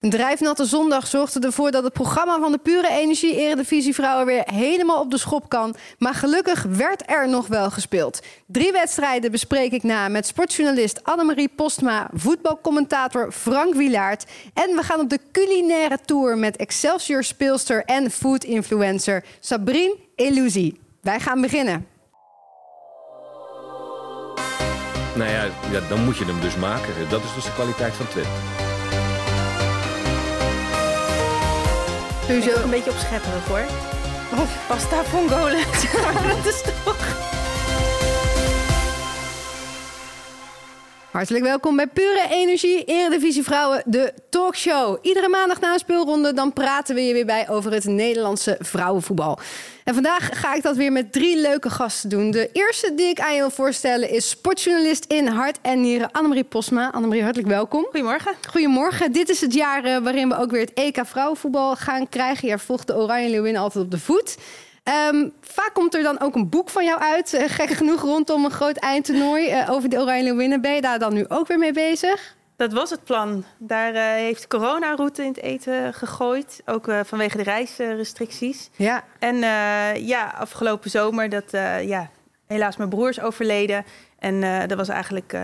[0.00, 4.42] Een drijfnatte zondag zorgde ervoor dat het programma van de Pure Energie Eredivisie Vrouwen weer
[4.44, 5.74] helemaal op de schop kan.
[5.98, 8.20] Maar gelukkig werd er nog wel gespeeld.
[8.46, 14.26] Drie wedstrijden bespreek ik na met sportjournalist Annemarie Postma, voetbalcommentator Frank Wilaert.
[14.54, 20.80] En we gaan op de culinaire tour met Excelsior speelster en food influencer Sabrine Elusi.
[21.00, 21.86] Wij gaan beginnen.
[25.14, 26.94] Nou ja, ja, dan moet je hem dus maken.
[27.10, 28.69] Dat is dus de kwaliteit van Twente.
[32.30, 33.64] Sowieso een beetje opschepperig hoor.
[34.40, 35.58] Of pasta vongole.
[36.36, 37.19] dat is toch...
[41.10, 44.98] Hartelijk welkom bij Pure Energie Eredivisie Vrouwen, de talkshow.
[45.02, 49.38] Iedere maandag na een speelronde dan praten we je weer bij over het Nederlandse vrouwenvoetbal.
[49.84, 52.30] En vandaag ga ik dat weer met drie leuke gasten doen.
[52.30, 56.44] De eerste die ik aan je wil voorstellen is sportjournalist in hart en nieren Annemarie
[56.44, 56.90] Posma.
[56.90, 57.84] Annemarie, hartelijk welkom.
[57.84, 58.34] Goedemorgen.
[58.48, 59.12] Goedemorgen.
[59.12, 62.48] Dit is het jaar eh, waarin we ook weer het EK vrouwenvoetbal gaan krijgen.
[62.48, 64.36] Je volgt de Oranje Leeuwinnen altijd op de voet.
[64.82, 67.34] Ehm, vaak komt er dan ook een boek van jou uit.
[67.34, 70.60] Uh, gek genoeg rondom een groot eindtoernooi uh, over de Oranje Leeuwinnen.
[70.60, 72.36] Ben je daar dan nu ook weer mee bezig?
[72.56, 73.44] Dat was het plan.
[73.58, 76.62] Daar uh, heeft corona-route in het eten gegooid.
[76.64, 78.70] Ook vanwege de reisrestricties.
[78.76, 79.04] Ja.
[79.18, 79.36] En
[80.06, 81.50] ja, afgelopen zomer, dat,
[81.82, 82.10] ja,
[82.46, 83.84] helaas mijn broer is overleden.
[84.18, 85.36] En dat was eigenlijk,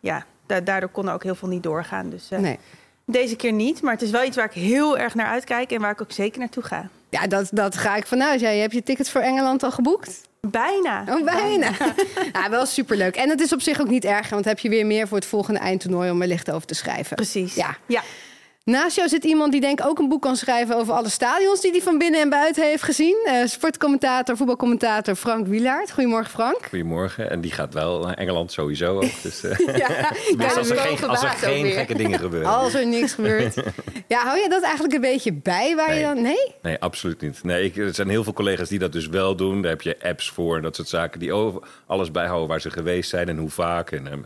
[0.00, 2.10] ja, daardoor kon er ook heel veel niet doorgaan.
[2.10, 2.58] Dus nee.
[3.06, 3.82] deze keer niet.
[3.82, 6.12] Maar het is wel iets waar ik heel erg naar uitkijk en waar ik ook
[6.12, 6.88] zeker naartoe ga.
[7.12, 8.40] Ja, dat, dat ga ik vanuit.
[8.40, 10.20] Jij hebt je tickets voor Engeland al geboekt?
[10.40, 11.04] Bijna.
[11.08, 11.70] Oh, bijna.
[12.32, 13.16] ja, wel superleuk.
[13.16, 15.26] En het is op zich ook niet erg, want heb je weer meer voor het
[15.26, 17.16] volgende eindtoernooi om er licht over te schrijven.
[17.16, 17.54] Precies.
[17.54, 17.76] Ja.
[17.86, 18.02] ja.
[18.64, 21.60] Naast jou zit iemand die denk ik ook een boek kan schrijven over alle stadions
[21.60, 23.16] die hij van binnen en buiten heeft gezien.
[23.26, 25.92] Uh, sportcommentator, voetbalcommentator Frank Wielaert.
[25.92, 26.66] Goedemorgen Frank.
[26.68, 27.30] Goedemorgen.
[27.30, 29.22] En die gaat wel naar Engeland sowieso ook.
[29.22, 29.86] Dus, uh, ja,
[30.56, 32.50] als, er geen, als er geen gekke dingen gebeuren.
[32.50, 33.54] Als er niks gebeurt.
[34.08, 35.98] Ja, hou je dat eigenlijk een beetje bij waar nee.
[35.98, 36.22] je dan...
[36.22, 36.54] Nee?
[36.62, 37.44] Nee, absoluut niet.
[37.44, 39.62] Nee, ik, er zijn heel veel collega's die dat dus wel doen.
[39.62, 42.70] Daar heb je apps voor en dat soort zaken die over, alles bijhouden waar ze
[42.70, 43.90] geweest zijn en hoe vaak.
[43.90, 44.24] En, en,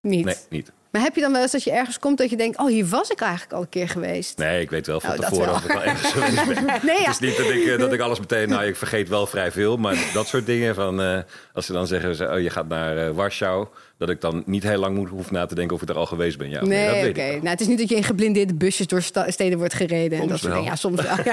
[0.00, 0.24] niet?
[0.24, 0.72] Nee, niet.
[0.92, 2.58] Maar heb je dan wel eens dat je ergens komt dat je denkt...
[2.58, 4.38] oh, hier was ik eigenlijk al een keer geweest?
[4.38, 5.54] Nee, ik weet wel van Oh, dat tevoren wel.
[5.54, 6.64] of ik al ergens geweest ben.
[6.64, 7.02] Nee, ja.
[7.04, 8.48] Het is niet dat ik, eh, dat ik alles meteen...
[8.48, 9.76] Nou, ik vergeet wel vrij veel.
[9.76, 11.02] Maar dat soort dingen van...
[11.02, 11.18] eh,
[11.52, 13.66] als ze dan zeggen, ze, oh, je gaat naar eh, Warschau...
[14.06, 16.06] dat ik dan niet heel lang moet hoeven na te denken of ik er al
[16.06, 16.50] geweest ben.
[16.50, 17.36] Ja, nee, dat Nee, weet oké.
[17.36, 20.20] Nou, het is niet dat je in geblindeerde busjes door steden wordt gereden.
[20.20, 20.68] en dat soort dingen.
[20.68, 21.16] Ja, soms wel.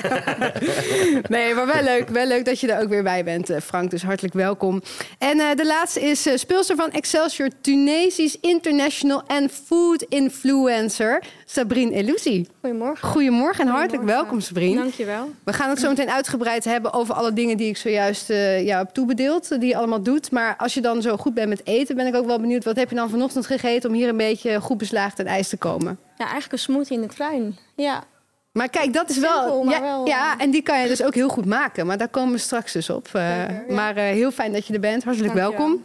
[1.29, 2.09] Nee, maar wel leuk.
[2.09, 3.91] Wel leuk dat je er ook weer bij bent, eh, Frank.
[3.91, 4.81] Dus hartelijk welkom.
[5.17, 11.93] En eh, de laatste is eh, speelster van Excelsior, Tunesisch International en Food Influencer, Sabrine
[11.93, 12.47] Elusi.
[12.61, 13.07] Goedemorgen.
[13.09, 14.23] Goedemorgen en hartelijk Goedemorgen.
[14.23, 14.75] welkom, Sabrine.
[14.81, 15.31] Dankjewel.
[15.43, 18.77] We gaan het zo meteen uitgebreid hebben over alle dingen die ik zojuist eh jou
[18.83, 20.31] heb toebedeeld, die je allemaal doet.
[20.31, 22.75] Maar als je dan zo goed bent met eten, ben ik ook wel benieuwd, wat
[22.75, 25.99] heb je dan vanochtend gegeten om hier een beetje goed beslaagd ten ijs te komen?
[26.17, 27.57] Ja, eigenlijk een smoothie in de tuin.
[27.75, 28.03] Ja,
[28.51, 29.41] Maar kijk, dat is wel.
[29.41, 31.85] Simpel, ja, wel, ja, eh, en die kan je dus ook heel goed maken.
[31.85, 33.09] Maar daar komen we straks dus op.
[33.13, 33.73] Eh, Zeker, ja.
[33.75, 35.03] Maar eh, heel fijn dat je er bent.
[35.03, 35.83] Hartelijk welkom.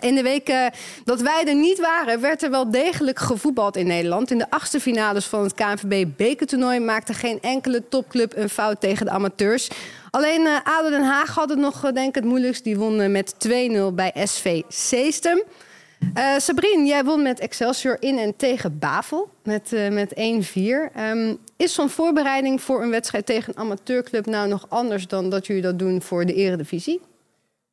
[0.00, 0.52] In de week
[1.04, 4.30] dat wij er niet waren, werd er wel degelijk gevoetbald in Nederland.
[4.30, 9.06] In de achtste finales van het KNVB bekertoernooi maakte geen enkele topclub een fout tegen
[9.06, 9.68] de amateurs.
[10.10, 12.64] Alleen eh ADO Den Haag had het nog, denk ik, het moeilijkst.
[12.64, 15.42] Die won eh, met 2-0 bij SV Seestem.
[16.14, 20.90] Eh Sabrine, jij won met Excelsior in en tegen Bavel met, eh, met 1-4.
[20.94, 25.46] Ehm, is zo'n voorbereiding voor een wedstrijd tegen een amateurclub nou nog anders dan dat
[25.46, 27.00] jullie dat doen voor de eredivisie?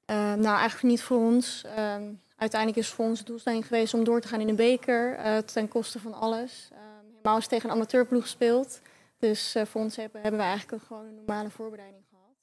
[0.06, 1.63] Eh, nou eigenlijk niet voor ons.
[1.75, 2.03] Ehm,
[2.38, 5.18] uiteindelijk is voor ons de doelstelling geweest om door te gaan in de beker.
[5.46, 6.69] ten koste van alles.
[6.72, 8.81] Ehm helemaal is tegen een amateurploeg gespeeld.
[9.18, 12.36] Dus voor ons hebben, we eigenlijk gewoon een normale voorbereiding gehad.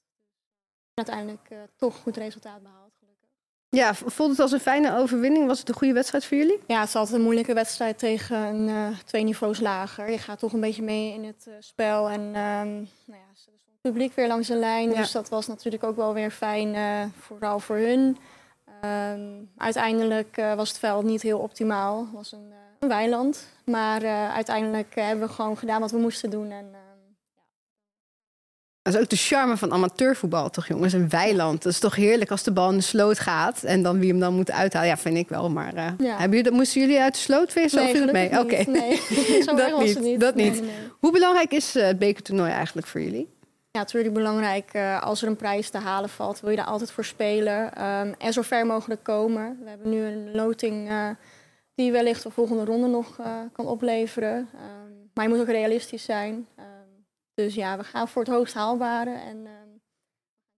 [0.95, 2.82] En uiteindelijk toch goed resultaat behaald.
[3.77, 5.47] Ja, voelt het als een fijne overwinning?
[5.47, 6.61] Was het een goede wedstrijd voor jullie?
[6.67, 10.11] Ja, het is altijd een moeilijke wedstrijd tegen een, eh, twee niveaus lager.
[10.11, 12.11] Je gaat toch een beetje mee in het eh, spel.
[12.11, 14.91] En ehm, nou ja, er stond het publiek weer langs de lijn.
[14.91, 14.97] Ja.
[14.97, 18.17] Dus dat was natuurlijk ook wel weer fijn, eh, vooral voor hun.
[18.81, 19.21] Ehm,
[19.57, 22.01] uiteindelijk was het veld niet heel optimaal.
[22.01, 23.49] Het was een, een weiland.
[23.65, 26.51] Maar uiteindelijk hebben we gewoon gedaan wat we moesten doen.
[26.51, 26.75] En,
[28.83, 30.93] Dat is ook de charme van amateurvoetbal, toch jongens?
[30.93, 31.63] Een weiland.
[31.63, 34.21] Dat is toch heerlijk als de bal in de sloot gaat en dan wie hem
[34.21, 34.89] dan moet uithalen.
[34.89, 35.51] Ja, vind ik wel.
[35.51, 36.17] Maar eh, Ja.
[36.19, 37.53] hebben jullie, moesten jullie uit de sloot?
[37.53, 38.39] Zo nee, gelukkig mee?
[38.41, 38.71] Oké.
[38.71, 38.97] Nee,
[39.47, 40.21] zo Dat was niet, niet.
[40.21, 40.61] dat Nee, niet.
[40.61, 40.71] nee.
[41.01, 43.29] Hoe belangrijk is eh, het bekertoernooi eigenlijk voor jullie?
[43.71, 44.69] Ja, natuurlijk belangrijk.
[44.73, 47.75] eh, als er een prijs te halen valt, wil je daar altijd voor spelen.
[47.75, 49.59] Ehm, en zo ver mogelijk komen.
[49.63, 50.91] We hebben nu een loting
[51.75, 53.19] die wellicht de volgende ronde nog
[53.53, 54.49] kan opleveren.
[54.55, 56.47] Ehm, maar je moet ook realistisch zijn.
[57.45, 59.69] Dus ja, we gaan voor het hoogst haalbare en ehm,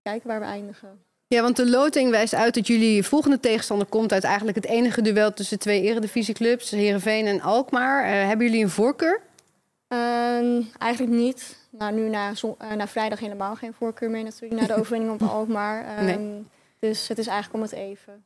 [0.01, 1.03] kijken waar we eindigen.
[1.27, 5.01] Ja, want de loting wijst uit dat jullie volgende tegenstander komt uit eigenlijk het enige
[5.01, 8.03] duel tussen twee eredivisieclubs, Heerenveen en Alkmaar.
[8.03, 9.21] Eh, hebben jullie een voorkeur?
[9.87, 11.57] Ehm, eigenlijk niet.
[11.69, 14.61] Nou, nu na, eh, na vrijdag helemaal geen voorkeur meer natuurlijk.
[14.61, 15.85] Na de overwinning op Alkmaar.
[15.85, 16.43] Ehm, Nee.
[16.79, 18.25] Dus het is eigenlijk om het even.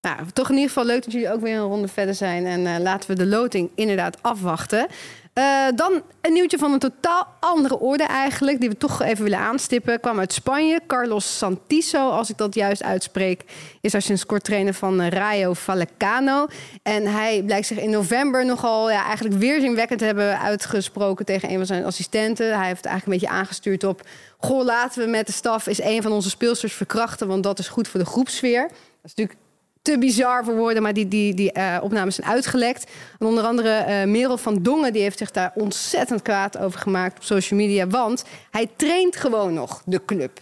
[0.00, 2.46] Nou, toch in ieder geval leuk dat jullie ook weer een ronde verder zijn.
[2.46, 4.86] En eh, laten we de loting inderdaad afwachten.
[5.32, 8.60] Eh, dan een nieuwtje van een totaal andere orde eigenlijk.
[8.60, 10.00] Die we toch even willen aanstippen.
[10.00, 10.80] Kwam uit Spanje.
[10.86, 13.44] Carlos Santiso, als ik dat juist uitspreek...
[13.80, 16.46] is daar sinds kort trainer van eh, Rayo Vallecano.
[16.82, 21.24] En hij blijkt zich in november nogal ja, eigenlijk weerzinwekkend te hebben uitgesproken...
[21.24, 22.58] tegen een van zijn assistenten.
[22.58, 24.02] Hij heeft eigenlijk een beetje aangestuurd op...
[24.38, 27.28] goh, laten we met de staf eens een van onze speelsters verkrachten...
[27.28, 28.62] want dat is goed voor de groepsfeer.
[28.62, 29.38] Dat is natuurlijk
[29.82, 32.90] te bizar voor woorden, maar die, die, die eh, opnames zijn uitgelekt.
[33.18, 37.16] En onder andere eh Merel van Dongen die heeft zich daar ontzettend kwaad over gemaakt
[37.16, 37.86] op social media.
[37.86, 40.40] Want hij traint gewoon nog de club.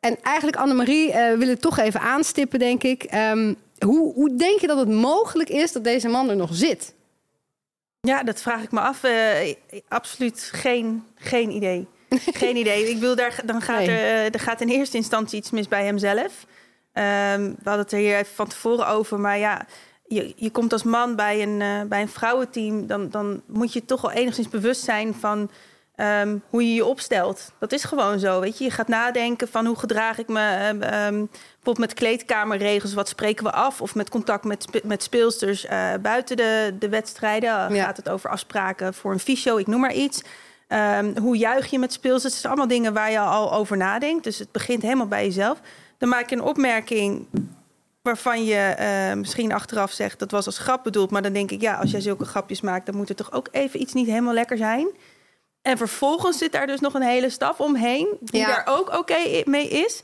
[0.00, 3.02] En eigenlijk, Annemarie, eh we willen het toch even aanstippen, denk ik.
[3.02, 6.94] Ehm, hoe, hoe denk je dat het mogelijk is dat deze man er nog zit?
[8.00, 9.04] Ja, dat vraag ik me af.
[9.04, 9.54] Eh,
[9.88, 11.86] absoluut geen, geen idee.
[12.42, 12.88] geen idee.
[12.88, 13.88] Ik bedoel, daar, dan gaat Nee.
[13.88, 16.46] er, eh, er gaat in eerste instantie iets mis bij hemzelf.
[16.92, 19.20] Ehm, we hadden het er hier even van tevoren over.
[19.20, 19.66] Maar ja,
[20.08, 22.86] je, je komt als man bij een, eh, bij een vrouwenteam.
[22.86, 25.50] Dan, dan moet je toch wel enigszins bewust zijn van
[25.94, 27.52] ehm, hoe je je opstelt.
[27.58, 28.40] Dat is gewoon zo.
[28.40, 28.64] Weet je?
[28.64, 30.40] je gaat nadenken van hoe gedraag ik me.
[30.40, 32.94] ehm, bijvoorbeeld met kleedkamerregels.
[32.94, 33.80] Wat spreken we af?
[33.80, 37.74] Of met contact met, met speelsters eh, buiten de, de wedstrijden.
[37.74, 37.84] Ja.
[37.84, 39.56] Gaat het over afspraken voor een fysio?
[39.56, 40.22] Ik noem maar iets.
[41.20, 42.32] Hoe juich je met speelsters?
[42.32, 44.24] Het zijn allemaal dingen waar je al over nadenkt.
[44.24, 45.60] Dus het begint helemaal bij jezelf.
[45.98, 47.26] Dan maak je een opmerking
[48.02, 50.18] waarvan je eh, misschien achteraf zegt...
[50.18, 51.10] dat was als grap bedoeld.
[51.10, 52.86] Maar dan denk ik, ja, als jij zulke grapjes maakt...
[52.86, 54.88] dan moet er toch ook even iets niet helemaal lekker zijn.
[55.62, 58.16] En vervolgens zit daar dus nog een hele staf omheen...
[58.20, 58.46] die Ja.
[58.46, 60.02] daar ook oké mee is.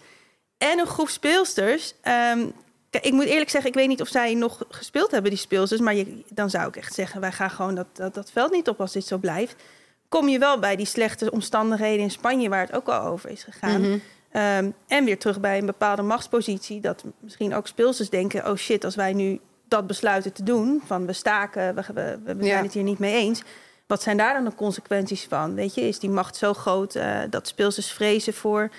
[0.58, 1.94] En een groep speelsters...
[2.00, 2.46] Ehm,
[2.94, 5.80] Kijk, ik moet eerlijk zeggen, ik weet niet of zij nog gespeeld hebben, die speelsters.
[5.80, 8.68] Maar je, dan zou ik echt zeggen, wij gaan gewoon dat, dat, dat veld niet
[8.68, 9.62] op als dit zo blijft.
[10.08, 13.44] Kom je wel bij die slechte omstandigheden in Spanje, waar het ook al over is
[13.44, 13.80] gegaan.
[13.80, 13.98] Mhm.
[14.34, 16.80] Ehm, en weer terug bij een bepaalde machtspositie.
[16.80, 20.82] Dat misschien ook speelsters denken, oh shit, als wij nu dat besluiten te doen.
[20.86, 22.62] Van we staken, we, we, we zijn Ja.
[22.62, 23.42] het hier niet mee eens.
[23.86, 25.54] Wat zijn daar dan de consequenties van?
[25.54, 28.70] Weet je, is die macht zo groot eh, dat speelsters vrezen voor,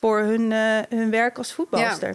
[0.00, 2.14] voor hun, eh, hun werk als voetbalster?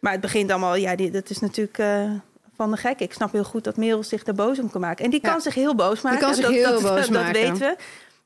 [0.00, 2.10] Maar het begint allemaal, ja, die, dat is natuurlijk eh,
[2.56, 3.00] van de gek.
[3.00, 5.04] Ik snap heel goed dat Merel zich daar boos om kan maken.
[5.04, 5.30] En die Ja.
[5.30, 6.20] kan zich heel boos maken.
[6.20, 7.32] kan zich dat, heel dat, boos dat, maken.
[7.32, 7.76] weten we.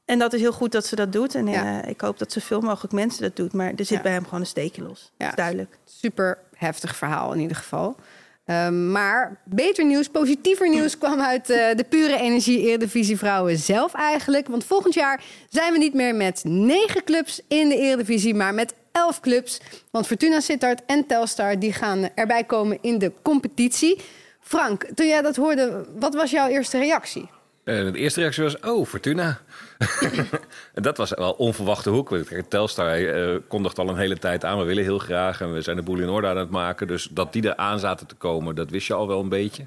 [0.08, 1.34] En dat is heel goed dat ze dat doet.
[1.34, 1.82] En Ja.
[1.82, 3.52] eh, ik hoop dat zoveel mogelijk mensen dat doet.
[3.52, 4.00] Maar er zit Ja.
[4.02, 5.00] bij hem gewoon een steekje los.
[5.16, 5.25] Ja.
[5.25, 5.78] Dat is duidelijk.
[5.84, 7.96] Super heftig verhaal in ieder geval.
[8.44, 13.94] Ehm, maar beter nieuws, positiever nieuws kwam uit eh, de pure energie Eredivisie Vrouwen zelf
[13.94, 14.49] eigenlijk.
[14.49, 18.75] Want volgend jaar zijn we niet meer met negen clubs in de Eredivisie, maar met
[18.93, 19.60] elf clubs.
[19.90, 24.00] Want Fortuna Sittard en Telstar die gaan erbij komen in de competitie.
[24.40, 27.28] Frank, toen jij dat hoorde, wat was jouw eerste reactie?
[27.69, 29.38] De eerste reactie was, oh, Fortuna.
[30.75, 32.09] en dat was wel onverwachte hoek.
[32.09, 35.41] Want Telstar eh kondigt al een hele tijd aan, we willen heel graag...
[35.41, 36.87] en we zijn de boel in orde aan het maken.
[36.87, 39.67] Dus dat die er aan zaten te komen, dat wist je al wel een beetje.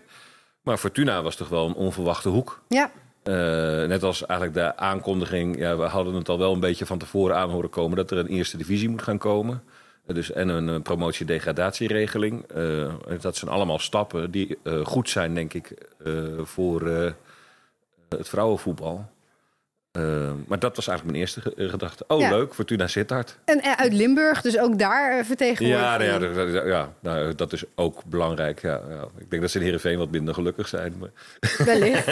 [0.62, 2.62] Maar Fortuna was toch wel een onverwachte hoek.
[2.68, 2.92] Ja,
[3.24, 3.34] Eh,
[3.88, 7.36] net als eigenlijk de aankondiging, ja, we hadden het al wel een beetje van tevoren
[7.36, 9.64] aan horen komen dat er een eerste divisie moet gaan komen.
[10.06, 12.46] Eh, dus en een, promotie-degradatieregeling.
[13.22, 15.74] Dat zijn allemaal stappen die goed zijn, denk ik,
[16.44, 17.14] voor
[18.18, 19.10] het vrouwenvoetbal.
[19.92, 22.04] Eh, maar dat was eigenlijk mijn eerste ge- gedachte.
[22.08, 22.30] Oh, Ja.
[22.30, 23.38] leuk, Fortuna Sittard.
[23.46, 25.82] en eh, uit Limburg, dus ook daar eh, vertegenwoordigd.
[25.84, 28.62] Ja, nou ja, dat- ja nou, dat is ook belangrijk.
[28.62, 28.82] Ja.
[29.18, 30.94] Ik denk dat ze in Heerenveen wat minder gelukkig zijn.
[31.00, 31.10] Maar,
[31.66, 32.06] Wellicht.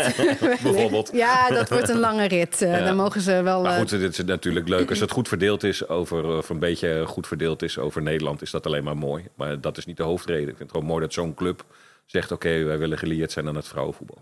[0.63, 1.09] bijvoorbeeld.
[1.13, 2.61] Ja, dat wordt een lange rit.
[2.61, 2.85] Eh, Ja.
[2.85, 3.61] Dan mogen ze wel.
[3.61, 4.89] Maar eh, goed, dit is natuurlijk leuk.
[4.89, 8.51] Als het goed verdeeld is over, of een beetje goed verdeeld is over Nederland, is
[8.51, 9.23] dat alleen maar mooi.
[9.35, 10.41] Maar dat is niet de hoofdreden.
[10.49, 11.63] Ik vind het gewoon mooi dat zo'n club
[12.05, 14.21] zegt: oké, wij willen gelieerd zijn aan het vrouwenvoetbal.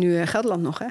[0.00, 0.86] Nu eh, Gelderland nog, hè?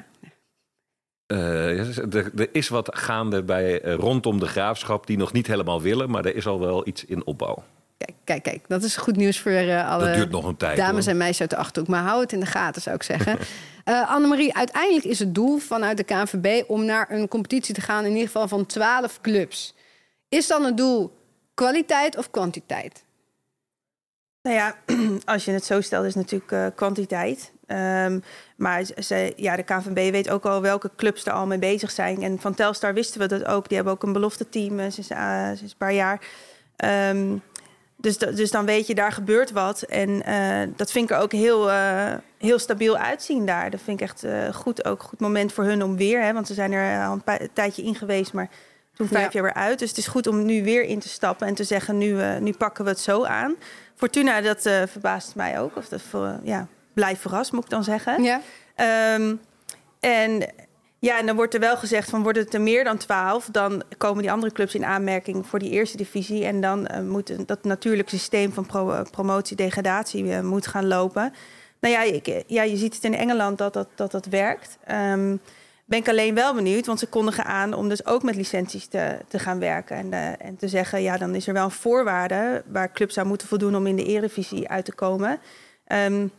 [1.30, 5.82] Eh, er, er is wat gaande bij, eh, rondom de graafschap die nog niet helemaal
[5.82, 7.62] willen, maar er is al wel iets in opbouw.
[7.96, 8.64] Kijk, kijk, kijk.
[8.68, 10.76] Dat is goed nieuws voor eh, alle tijd.
[10.76, 11.12] dames hoor.
[11.12, 11.90] en meisjes uit de Achterhoek.
[11.90, 13.38] Maar hou het in de gaten, zou ik zeggen.
[13.84, 16.62] Eh Annemarie, uiteindelijk is het doel vanuit de KNVB...
[16.66, 19.74] om naar een competitie te gaan, in ieder geval van 12 clubs.
[20.28, 21.12] Is dan het doel
[21.54, 23.04] kwaliteit of kwantiteit?
[24.42, 24.74] Nou ja,
[25.24, 27.52] als je het zo stelt, is het natuurlijk eh, kwantiteit.
[27.66, 28.20] Ehm,
[28.56, 32.22] maar ze, ja, de KNVB weet ook al welke clubs er al mee bezig zijn.
[32.22, 33.66] En van Telstar wisten we dat ook.
[33.68, 36.20] Die hebben ook een belofte team eh, sinds, eh, sinds een paar jaar.
[36.76, 37.36] Ehm,
[37.96, 39.82] dus, dus dan weet je, daar gebeurt wat.
[39.82, 40.22] En
[40.76, 41.70] dat vind ik er ook heel,
[42.38, 43.70] heel stabiel uitzien daar.
[43.70, 44.84] Dat vind ik echt goed.
[44.84, 46.22] Ook een goed moment voor hun om weer.
[46.22, 48.48] Hè, want ze zijn er al een, tijdje in geweest, maar
[48.94, 49.30] toen vijf Ja.
[49.32, 49.78] jaar weer uit.
[49.78, 52.52] Dus het is goed om nu weer in te stappen en te zeggen, nu, nu
[52.52, 53.56] pakken we het zo aan.
[54.00, 55.76] Fortuna, dat eh, verbaast mij ook.
[55.76, 58.22] Of dat voor, ja, blijf verrast, moet ik dan zeggen.
[58.22, 58.40] Ja,
[58.80, 59.34] Ehm,
[60.00, 60.52] en
[61.02, 63.82] Ja, en dan wordt er wel gezegd van wordt het er meer dan 12, dan
[63.98, 66.44] komen die andere clubs in aanmerking voor die eerste divisie.
[66.44, 71.32] En dan uh, moet dat natuurlijk systeem van pro promotie-degradatie uh, moet gaan lopen.
[71.80, 74.78] Nou ja, ik, ja, je ziet het in Engeland dat dat, dat, dat werkt.
[74.90, 75.40] Um,
[75.90, 79.18] ben ik alleen wel benieuwd, want ze kondigen aan om dus ook met licenties te,
[79.28, 79.96] te gaan werken.
[79.96, 83.26] En, uh, en te zeggen, ja, dan is er wel een voorwaarde waar clubs zou
[83.26, 85.38] moeten voldoen om in de Eredivisie uit te komen.
[85.86, 86.30] Um,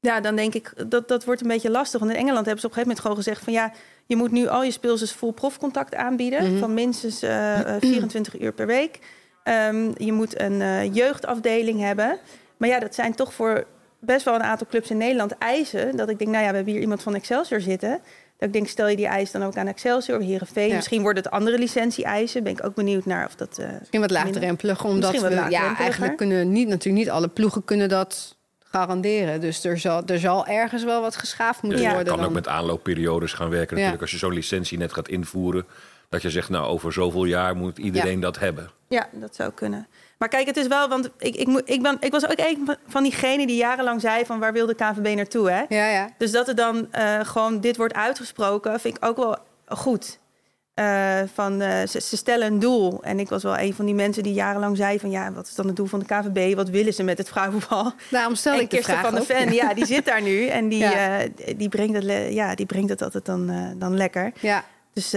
[0.00, 2.00] ja, dan denk ik dat dat wordt een beetje lastig.
[2.00, 3.72] Want in Engeland hebben ze op een gegeven moment gewoon gezegd van ja,
[4.06, 6.58] je moet nu al je speels dus full profcontact aanbieden mm -hmm.
[6.58, 8.98] van minstens uh, 24 uur per week.
[9.44, 12.18] Um, je moet een uh, jeugdafdeling hebben.
[12.56, 13.66] Maar ja, dat zijn toch voor
[13.98, 15.96] best wel een aantal clubs in Nederland eisen.
[15.96, 18.00] Dat ik denk, nou ja, we hebben hier iemand van Excelsior zitten.
[18.38, 20.68] Dat ik denk, stel je die eis dan ook aan Excelsior of Heerenveen.
[20.68, 20.74] Ja.
[20.74, 22.42] Misschien worden het andere licentie-eisen.
[22.42, 23.58] Ben ik ook benieuwd naar of dat...
[23.60, 25.46] Uh, Misschien wat laagdrempelig, omdat we...
[25.50, 29.40] Ja, eigenlijk kunnen niet, natuurlijk niet alle ploegen kunnen dat garanderen.
[29.40, 31.92] Dus er zal, er zal ergens wel wat geschaafd moeten ja.
[31.92, 32.04] worden.
[32.04, 32.28] Je kan dan.
[32.28, 33.76] ook met aanloopperiodes gaan werken.
[33.76, 34.02] Natuurlijk, ja.
[34.02, 35.66] als je zo'n licentie net gaat invoeren.
[36.08, 38.20] Dat je zegt, nou, over zoveel jaar moet iedereen ja.
[38.20, 38.70] dat hebben.
[38.88, 39.86] Ja, dat zou kunnen.
[40.18, 43.02] Maar kijk, het is wel, want ik, ik, ik, ben, ik was ook een van
[43.02, 45.64] diegenen die jarenlang zei van waar wil de KNVB naartoe, hè?
[45.68, 46.08] Ja, ja.
[46.18, 49.36] Dus dat er dan uh, gewoon dit wordt uitgesproken, vind ik ook wel
[49.66, 50.18] goed.
[50.74, 53.02] Uh, van, uh, ze, ze, stellen een doel.
[53.02, 55.10] En ik was wel een van die mensen die jarenlang zei van...
[55.10, 56.54] ja, wat is dan het doel van de KVB?
[56.54, 57.92] Wat willen ze met het vrouwenvoetbal?
[58.10, 60.46] Daarom stel en ik de vraag van de Ven, ja, die zit daar nu.
[60.46, 61.22] En die, ja.
[61.22, 64.32] uh, die, brengt, het, ja, die brengt het altijd dan, dan lekker.
[64.40, 64.64] Ja.
[64.96, 65.10] Dus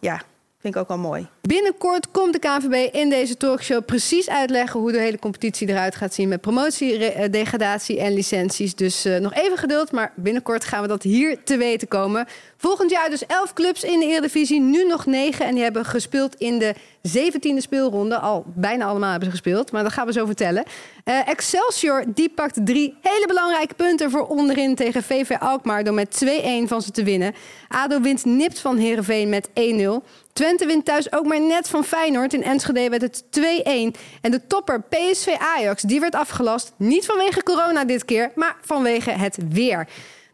[0.00, 0.22] ja,
[0.58, 1.28] vind ik ook wel mooi.
[1.48, 6.14] Binnenkort komt de KNVB in deze talkshow precies uitleggen hoe de hele competitie eruit gaat
[6.14, 8.74] zien met promotie, degradatie en licenties.
[8.74, 12.26] Dus uh, nog even geduld, maar binnenkort gaan we dat hier te weten komen.
[12.56, 16.34] Volgend jaar dus 11 clubs in de Eredivisie, nu nog 9 en die hebben gespeeld
[16.34, 16.74] in de
[17.08, 18.18] 17e speelronde.
[18.18, 20.64] Al bijna allemaal hebben ze gespeeld, maar dat gaan we zo vertellen.
[21.04, 26.24] Uh, Excelsior die pakt drie hele belangrijke punten voor onderin tegen VV Alkmaar door met
[26.24, 26.28] 2-1
[26.64, 27.34] van ze te winnen.
[27.68, 29.52] ADO wint nipt van Heerenveen met 1-0.
[30.32, 32.34] Twente wint thuis ook maar net van Feyenoord.
[32.34, 34.00] In Enschede werd het 2-1.
[34.20, 36.72] En de topper PSV Ajax, die werd afgelast.
[36.76, 39.88] Niet vanwege corona dit keer, maar vanwege het weer.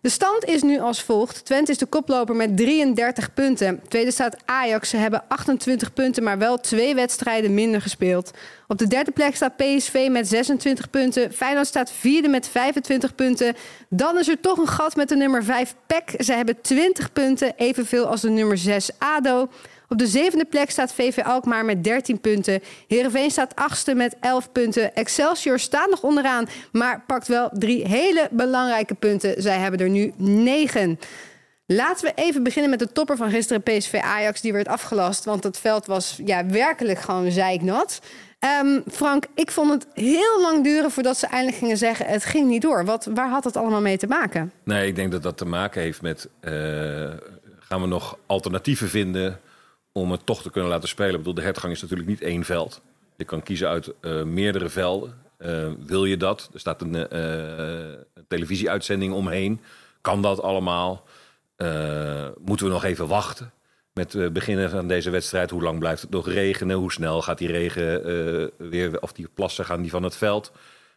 [0.05, 1.45] De stand is nu als volgt.
[1.45, 3.81] Twente is de koploper met 33 punten.
[3.89, 4.89] Tweede staat Ajax.
[4.89, 8.31] Ze hebben 28 punten, maar wel twee wedstrijden minder gespeeld.
[8.69, 11.33] Op de derde plek staat PSV met 26 punten.
[11.33, 13.55] Feyenoord staat vierde met 25 punten.
[13.89, 16.25] Dan is er toch een gat met de nummer 5 PEC.
[16.25, 19.49] Ze hebben 20 punten, evenveel als de nummer 6 ADO.
[19.89, 22.61] Op de zevende plek staat VV Alkmaar met 13 punten.
[22.89, 24.95] Heerenveen staat achtste met 11 punten.
[24.95, 29.43] Excelsior staat nog onderaan, maar pakt wel drie hele belangrijke punten.
[29.43, 30.99] Zij hebben er nu 9.
[31.67, 34.41] Laten we even beginnen met de topper van gisteren, PSV Ajax.
[34.41, 38.01] Die werd afgelast, want het veld was ja, werkelijk gewoon zeiknat.
[38.63, 42.07] Um, Frank, ik vond het heel lang duren voordat ze eindelijk gingen zeggen...
[42.07, 42.85] het ging niet door.
[42.85, 44.53] Wat, waar had het allemaal mee te maken?
[44.65, 46.29] Nee, ik denk dat dat te maken heeft met...
[46.41, 46.51] Uh,
[47.59, 49.41] gaan we nog alternatieven vinden
[49.97, 51.11] om het toch te kunnen laten spelen.
[51.11, 52.81] Ik bedoel, de hertgang is natuurlijk niet één veld.
[53.17, 55.23] Je kan kiezen uit uh, meerdere velden.
[55.39, 56.51] Uh, wil je dat?
[56.53, 57.99] Er staat een, uh,
[58.29, 59.61] televisieuitzending omheen.
[60.01, 61.05] Kan dat allemaal?
[62.45, 63.53] moeten we nog even wachten
[63.93, 65.51] met beginnen van deze wedstrijd?
[65.51, 66.77] Hoe lang blijft het nog regenen?
[66.77, 68.03] Hoe snel gaat die regen
[68.57, 70.53] weer, of die plassen gaan die van het veld?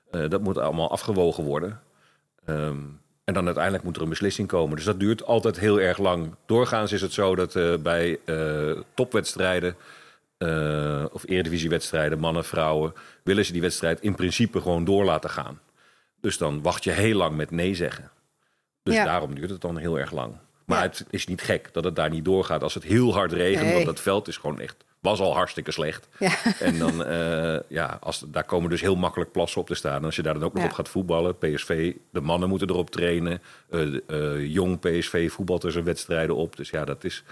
[0.10, 1.82] dat moet allemaal afgewogen worden.
[2.46, 4.76] Um, en dan uiteindelijk moet er een beslissing komen.
[4.76, 6.36] Dus dat duurt altijd heel erg lang.
[6.46, 9.76] Doorgaans is het zo dat uh, bij uh, topwedstrijden
[10.38, 12.94] uh, of eredivisiewedstrijden, mannen, vrouwen,
[13.24, 15.60] willen ze die wedstrijd in principe gewoon door laten gaan.
[16.22, 18.12] Dus dan wacht je heel lang met nee zeggen.
[18.84, 19.06] Dus ja.
[19.06, 20.36] daarom duurt het dan heel erg lang.
[20.66, 20.84] Maar ja.
[20.84, 23.66] het is niet gek dat het daar niet doorgaat als het heel hard regent.
[23.66, 23.74] Nee.
[23.74, 26.08] Want dat veld is gewoon echt was al hartstikke slecht.
[26.20, 26.32] Ja.
[26.60, 29.96] En dan, uh, ja, als, daar komen dus heel makkelijk plassen op te staan.
[29.96, 30.70] En als je daar dan ook nog ja.
[30.70, 33.42] op gaat voetballen, PSV, de mannen moeten erop trainen.
[33.70, 36.56] Uh, uh, jong PSV voetbalt er zijn wedstrijden op.
[36.56, 37.24] Dus ja, dat is,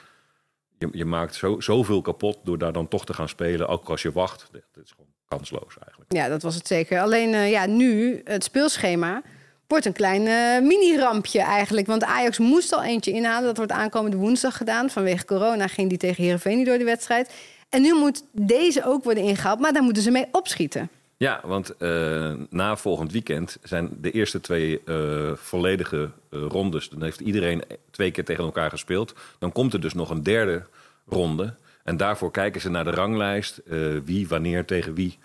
[0.77, 3.67] je, je maakt zo, zoveel kapot door daar dan toch te gaan spelen.
[3.67, 6.13] Ook als je wacht, dat is gewoon kansloos eigenlijk.
[6.13, 7.01] Ja, dat was het zeker.
[7.01, 9.22] Alleen ja, nu, het speelschema
[9.67, 11.88] wordt een klein uh, mini-rampje eigenlijk.
[11.88, 13.43] Want Ajax moest al eentje inhalen.
[13.43, 14.89] Dat wordt aankomende woensdag gedaan.
[14.89, 17.34] Vanwege corona ging die tegen Heerenveen niet door de wedstrijd.
[17.75, 20.89] En nu moet deze ook worden ingehaald, maar daar moeten ze mee opschieten.
[21.17, 26.89] Ja, want uh, na volgend weekend zijn de eerste twee uh, volledige uh, rondes.
[26.89, 29.13] Dan heeft iedereen twee keer tegen elkaar gespeeld.
[29.39, 30.65] Dan komt er dus nog een derde
[31.05, 31.53] ronde.
[31.84, 33.62] En daarvoor kijken ze naar de ranglijst.
[34.05, 35.17] wie wanneer tegen wie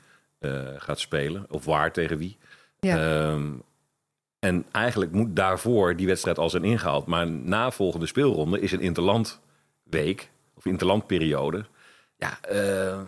[0.76, 1.46] gaat spelen.
[1.50, 2.36] Of waar tegen wie.
[2.80, 3.30] Ja.
[3.30, 3.62] Um,
[4.38, 7.06] en eigenlijk moet daarvoor die wedstrijd al zijn ingehaald.
[7.06, 10.30] Maar na volgende speelronde is een interlandweek.
[10.54, 11.64] Of interlandperiode.
[12.20, 12.98] Ja, uh,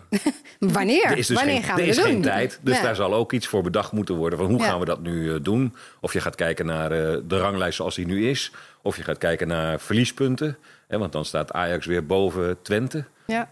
[0.73, 1.05] Wanneer?
[1.05, 2.59] Er is dus Wanneer geen, gaan we er is dat geen tijd.
[2.61, 2.83] Dus Ja.
[2.83, 4.39] daar zal ook iets voor bedacht moeten worden.
[4.39, 4.65] Van hoe Ja.
[4.65, 5.75] gaan we dat nu uh, doen?
[5.99, 8.51] Of je gaat kijken naar uh, de ranglijst zoals die nu is.
[8.81, 10.57] Of je gaat kijken naar verliespunten.
[10.87, 13.05] Hè, want dan staat Ajax weer boven Twente.
[13.25, 13.49] Ja.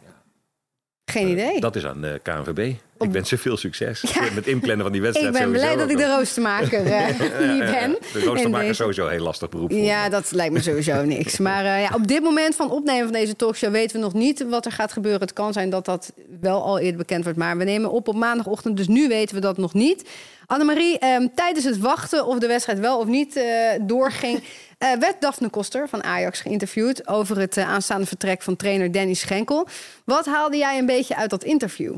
[1.12, 1.60] Geen idee.
[1.60, 2.74] Dat is aan de KNVB.
[2.98, 4.22] Op- Ik wens ze veel succes Ja.
[4.36, 5.38] met inplannen van die ik wedstrijd.
[5.38, 7.08] ben blij dat ik de roostermaker eh,
[7.54, 7.98] niet ben.
[8.14, 9.72] De roostermaker is sowieso een heel lastig beroep.
[9.72, 11.38] Ja, dat lijkt me sowieso niks.
[11.38, 14.46] Maar eh, ja, op dit moment van opnemen van deze talkshow weten we nog niet
[14.50, 15.22] wat er gaat gebeuren.
[15.22, 17.40] Het kan zijn dat dat wel al eerder bekend wordt.
[17.40, 20.10] Maar we nemen op op maandagochtend, dus nu weten we dat nog niet.
[20.52, 24.44] Annemarie, ehm, tijdens het wachten of de wedstrijd wel of niet eh, doorging...
[24.78, 27.08] eh, werd Daphne Koster van Ajax geïnterviewd...
[27.08, 29.68] over het eh, aanstaande vertrek van trainer Danny Schenkel.
[30.06, 31.96] Wat haalde jij een beetje uit dat interview?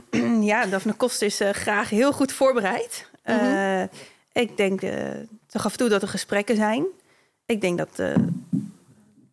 [0.40, 3.06] Ja, Daphne Koster is eh, graag heel goed voorbereid.
[3.24, 3.38] Mhm.
[3.38, 3.82] Eh,
[4.32, 4.90] ik denk, eh,
[5.48, 6.84] ze gaf toe dat er gesprekken zijn.
[7.46, 8.14] Ik denk dat, eh,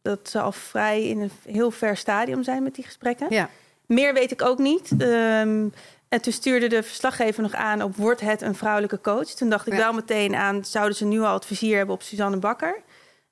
[0.02, 3.28] dat ze al vrij in een heel ver stadium zijn met die gesprekken.
[3.30, 3.50] Ja,
[3.90, 4.92] Meer weet ik ook niet.
[4.98, 5.68] Ehm,
[6.10, 9.25] en toen stuurde de verslaggever nog aan op wordt het een vrouwelijke coach.
[9.30, 9.80] Toen dacht ik Ja.
[9.80, 12.82] wel meteen aan, zouden ze nu al het vizier hebben op Suzanne Bakker,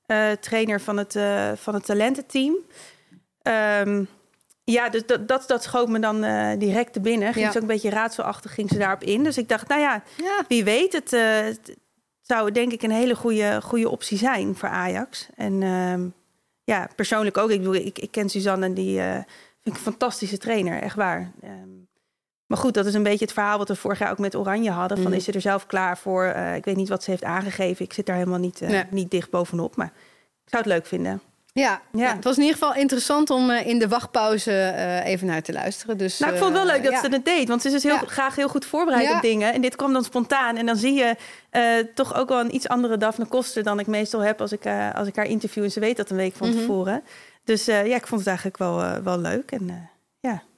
[0.06, 2.56] eh, trainer van het, eh, van het talententeam.
[3.42, 4.04] Ehm,
[4.64, 7.32] ja, dus dat, dat, dat schoot me dan eh, direct te binnen.
[7.32, 7.50] Ging Ja.
[7.50, 9.22] ze ook een beetje raadselachtig, ging ze daarop in.
[9.24, 10.44] Dus ik dacht, nou ja, ja.
[10.48, 11.76] wie weet, het, het
[12.22, 15.28] zou denk ik een hele goede, goede optie zijn voor Ajax.
[15.36, 16.06] En ehm,
[16.64, 17.50] ja, persoonlijk ook.
[17.50, 19.26] Ik, bedoel, ik, ik ken Suzanne en die vind
[19.62, 21.32] ik een fantastische trainer, echt waar.
[21.42, 21.68] Ehm,
[22.48, 24.70] maar goed, dat is een beetje het verhaal wat we vorig jaar ook met Oranje
[24.70, 24.96] hadden.
[24.96, 25.16] Van Mhm.
[25.16, 26.24] is ze er zelf klaar voor?
[26.24, 27.84] Eh, ik weet niet wat ze heeft aangegeven.
[27.84, 28.84] Ik zit daar helemaal niet, eh, Nee.
[28.90, 29.76] niet dicht bovenop.
[29.76, 29.92] Maar
[30.44, 31.20] ik zou het leuk vinden.
[31.52, 32.14] Ja, Ja.
[32.14, 34.72] het was in ieder geval interessant om eh, in de wachtpauze
[35.04, 35.98] even naar te luisteren.
[35.98, 37.00] Dus, Nou, ik vond het wel leuk dat ja.
[37.00, 37.48] ze het deed.
[37.48, 38.02] Want ze is dus heel, Ja.
[38.06, 39.52] graag heel goed voorbereid op dingen.
[39.52, 40.56] En dit kwam dan spontaan.
[40.56, 41.16] En dan zie je
[41.94, 43.62] toch ook wel een iets andere Daphne Koster...
[43.62, 45.62] dan ik meestal heb als ik, als ik haar interview.
[45.64, 46.58] En ze weet dat een week van Mhm.
[46.58, 47.02] tevoren.
[47.44, 49.50] Dus ja, ik vond het eigenlijk wel, wel leuk.
[49.50, 49.88] En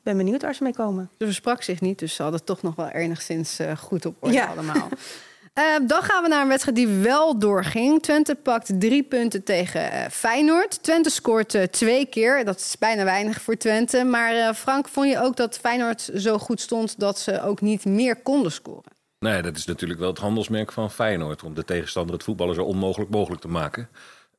[0.02, 1.10] ben benieuwd waar ze mee komen.
[1.18, 4.16] Ze versprak zich niet, dus ze hadden het toch nog wel enigszins eh, goed op
[4.20, 4.46] orde Ja.
[4.46, 4.88] allemaal.
[5.54, 8.02] Eh, dan gaan we naar een wedstrijd die wel doorging.
[8.02, 10.82] Twente pakt drie punten tegen eh, Feyenoord.
[10.82, 12.44] Twente scoort eh, twee keer.
[12.44, 14.04] Dat is bijna weinig voor Twente.
[14.04, 17.00] Maar eh, Frank, vond je ook dat Feyenoord zo goed stond...
[17.00, 18.92] dat ze ook niet meer konden scoren?
[19.18, 21.42] Nee, dat is natuurlijk wel het handelsmerk van Feyenoord.
[21.42, 23.88] Om de tegenstander het voetballen zo onmogelijk mogelijk te maken.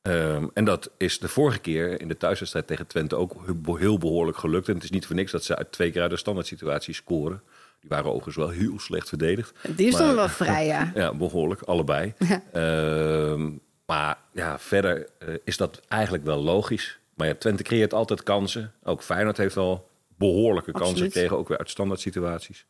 [0.01, 3.35] Ehm, en dat is de vorige keer in de thuiswedstrijd tegen Twente ook
[3.77, 4.67] heel- behoorlijk gelukt.
[4.67, 6.93] En het is niet voor niks dat ze uit twee keer uit de standaard situatie
[6.93, 7.41] scoren.
[7.79, 9.53] Die waren overigens wel heel slecht verdedigd.
[9.75, 10.91] Die stonden Maar- wel vrij, ja.
[10.95, 12.13] Ja, behoorlijk, allebei.
[12.51, 13.49] Ehm,
[13.85, 16.99] maar ja, verder eh, is dat eigenlijk wel logisch.
[17.15, 18.73] Maar ja, Twente creëert altijd kansen.
[18.83, 21.11] Ook Feyenoord heeft wel behoorlijke kansen Absoluut.
[21.13, 22.65] gekregen, ook weer uit standaard situaties.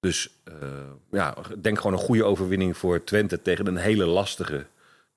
[0.00, 0.54] Dus eh,
[1.10, 4.66] ja, denk gewoon een goede overwinning voor Twente tegen een hele lastige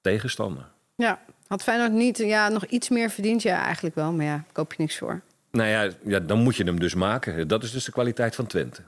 [0.01, 0.65] tegenstander.
[0.95, 3.41] Ja, had Feyenoord niet ja, nog iets meer verdiend?
[3.41, 5.21] Ja, eigenlijk wel, maar ja, koop je niks voor.
[5.51, 7.47] Nou ja, ja, dan moet je hem dus maken.
[7.47, 8.81] Dat is dus de kwaliteit van Twente.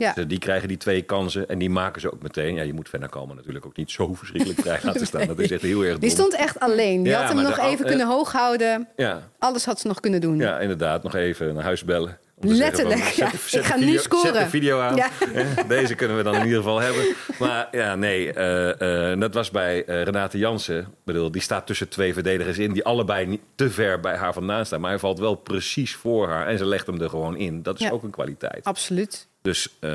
[0.00, 0.12] Ja.
[0.12, 2.54] Dus, eh, die krijgen die twee kansen en die maken ze ook meteen.
[2.54, 5.26] Ja, je moet Venner Kalman natuurlijk ook niet zo verschrikkelijk vrij laten staan.
[5.26, 6.00] Dat is echt heel erg dom.
[6.00, 7.02] Die stond echt alleen.
[7.02, 8.88] Die Ja, had hem nog even eh, kunnen hoog houden.
[8.96, 10.36] Ja, Alles had ze nog kunnen doen.
[10.36, 11.02] Ja, inderdaad.
[11.02, 12.18] Nog even naar huis bellen.
[12.42, 13.32] Letterlijk, van, ja.
[13.46, 14.34] zet- Ik ga nu scoren.
[14.34, 14.96] Zet de video aan.
[14.96, 15.08] Ja.
[15.34, 17.04] Eh, Deze kunnen we dan in ieder geval hebben.
[17.38, 18.32] Maar ja, nee.
[18.32, 20.94] eh, eh, dat was bij eh, Renate Jansen.
[21.04, 22.72] Bedoel, die staat tussen twee verdedigers in...
[22.72, 24.80] die allebei niet te ver bij haar vandaan staan.
[24.80, 26.46] Maar hij valt wel precies voor haar.
[26.46, 27.62] En ze legt hem er gewoon in.
[27.62, 27.90] Dat is Ja.
[27.90, 28.64] ook een kwaliteit.
[28.64, 29.28] Absoluut.
[29.42, 29.90] Dus eh,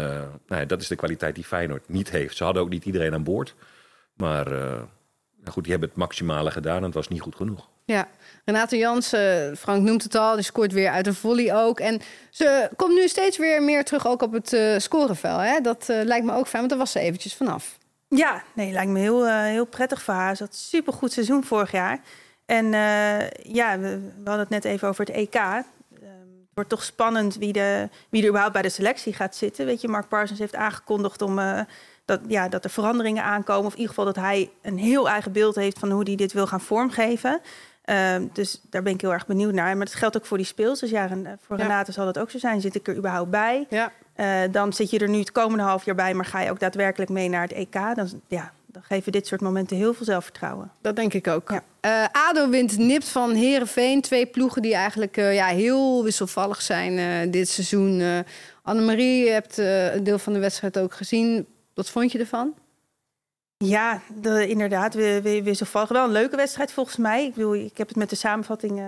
[0.47, 2.38] nou ja, dat is de kwaliteit die Feyenoord niet heeft.
[2.38, 3.55] Ze hadden ook niet iedereen aan boord.
[4.13, 4.81] Maar eh,
[5.36, 6.77] nou goed, die hebben het maximale gedaan...
[6.77, 7.67] en het was niet goed genoeg.
[7.86, 8.08] Ja,
[8.45, 11.79] Renate Jansen, Frank noemt het al, die scoort weer uit een volley ook.
[11.79, 15.38] En ze komt nu steeds weer meer terug ook op het eh scorevel.
[15.38, 15.62] Hè?
[15.62, 17.77] Dat eh, lijkt me ook fijn, want daar was ze eventjes vanaf.
[18.08, 20.36] Ja, nee, lijkt me heel, eh, heel prettig voor haar.
[20.36, 21.99] Ze had een supergoed seizoen vorig jaar.
[22.45, 25.63] En eh, ja, we, we hadden het net even over het EK.
[26.56, 29.65] Wordt toch spannend wie, de, wie er überhaupt bij de selectie gaat zitten.
[29.65, 31.60] Weet je, Mark Parsons heeft aangekondigd om, eh,
[32.06, 33.65] dat, ja, dat er veranderingen aankomen.
[33.65, 36.34] Of in ieder geval dat hij een heel eigen beeld heeft van hoe hij dit
[36.34, 37.41] wil gaan vormgeven.
[37.86, 39.78] Ehm, dus daar ben ik heel erg benieuwd naar.
[39.78, 40.80] Maar dat geldt ook voor die speels.
[40.80, 41.08] Dus ja,
[41.39, 41.63] voor Ja.
[41.63, 42.62] Renate zal dat ook zo zijn.
[42.62, 43.65] Zit ik er überhaupt bij?
[43.70, 43.91] Ja.
[44.13, 46.60] Eh, dan zit je er nu het komende half jaar bij, maar ga je ook
[46.60, 47.96] daadwerkelijk mee naar het EK.
[47.96, 50.72] Dan, ja, dan geven dit soort momenten heel veel zelfvertrouwen.
[50.82, 51.50] Dat denk ik ook.
[51.50, 51.64] Ja.
[51.80, 54.02] Eh, ADO wint nipt van Herenveen.
[54.02, 58.00] Twee ploegen die eigenlijk eh, ja, heel wisselvallig zijn eh, dit seizoen.
[58.00, 58.20] Eh
[58.62, 61.48] Annemarie, je hebt eh, een deel van de wedstrijd ook gezien.
[61.74, 62.54] Wat vond je ervan?
[63.58, 65.90] Ja, de, inderdaad, we, we, wisselvallig.
[65.90, 67.26] Wel een leuke wedstrijd volgens mij.
[67.26, 68.82] Ik bedoel, ik heb het met de samenvatting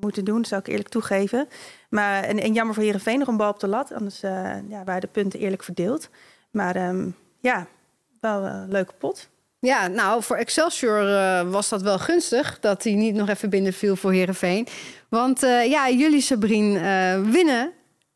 [0.00, 1.48] moeten doen, zou ik eerlijk toegeven.
[1.90, 3.92] Maar, en, en jammer voor Heerenveen, nog een bal op de lat.
[3.92, 6.08] Anders eh, ja, waren de punten eerlijk verdeeld.
[6.50, 7.66] Maar ehm, ja,
[8.20, 9.28] wel een leuke pot.
[9.66, 13.96] Ja, nou, voor Excelsior eh, was dat wel gunstig dat hij niet nog even binnenviel
[13.96, 14.66] voor Herenveen.
[15.08, 17.72] Want eh, ja, jullie Sabrine eh, winnen,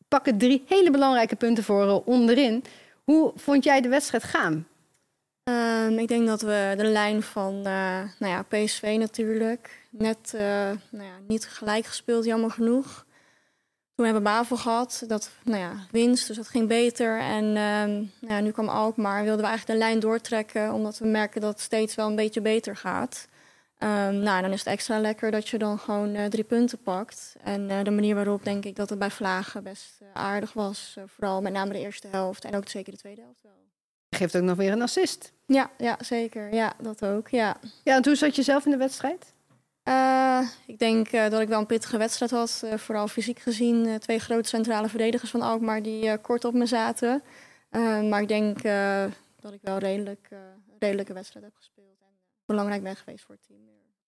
[0.08, 2.64] pakken drie hele belangrijke punten voor onderin.
[3.04, 4.66] Hoe vond jij de wedstrijd gaan?
[5.42, 10.32] Ehm, ik denk dat we de lijn van nou ja, PSV natuurlijk, net
[10.90, 13.05] nou ja, niet gelijk gespeeld, jammer genoeg.
[13.96, 17.20] Toen hebben we Bavel gehad, dat, nou ja, winst, dus dat ging beter.
[17.20, 20.72] En ehm, nou ja, nu kwam Alkmaar, wilden we eigenlijk de lijn doortrekken...
[20.72, 23.28] omdat we merken dat het steeds wel een beetje beter gaat.
[23.78, 27.36] Um, nou, dan is het extra lekker dat je dan gewoon uh, drie punten pakt.
[27.42, 30.96] En uh, de manier waarop denk ik dat het bij Vlagen best uh, aardig was.
[31.06, 33.52] vooral met name de eerste helft en ook zeker de tweede helft wel.
[34.10, 35.32] Geeft ook nog weer een assist.
[35.46, 36.54] Ja, ja zeker.
[36.54, 37.28] Ja, dat ook.
[37.28, 37.56] Ja.
[37.84, 39.34] ja, en hoe zat je zelf in de wedstrijd?
[40.66, 42.64] Ik denk dat ik wel een pittige wedstrijd had.
[42.76, 43.98] vooral fysiek gezien.
[43.98, 47.22] twee grote centrale verdedigers van Alkmaar die kort op me zaten.
[48.08, 48.62] maar ik denk
[49.40, 50.28] dat ik wel redelijk,
[50.78, 51.86] redelijke wedstrijd heb gespeeld
[52.46, 53.60] belangrijk ben geweest voor het team.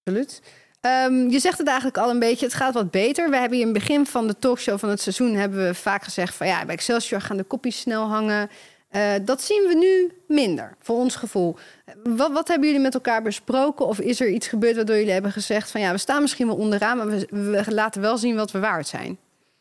[0.04, 0.42] Absoluut.
[0.80, 3.30] Um, je zegt het eigenlijk al een beetje, het gaat wat beter.
[3.30, 6.34] We hebben in het begin van de talkshow van het seizoen hebben we vaak gezegd
[6.34, 8.50] van ja, bij Excelsior gaan de kopjes snel hangen.
[8.90, 11.56] Uh, dat zien we nu minder, voor ons gevoel.
[12.04, 13.86] Wat, wat, hebben jullie met elkaar besproken?
[13.86, 16.56] Of is er iets gebeurd waardoor jullie hebben gezegd van ja, we staan misschien wel
[16.56, 19.18] onderaan, maar we, laten wel zien wat we waard zijn?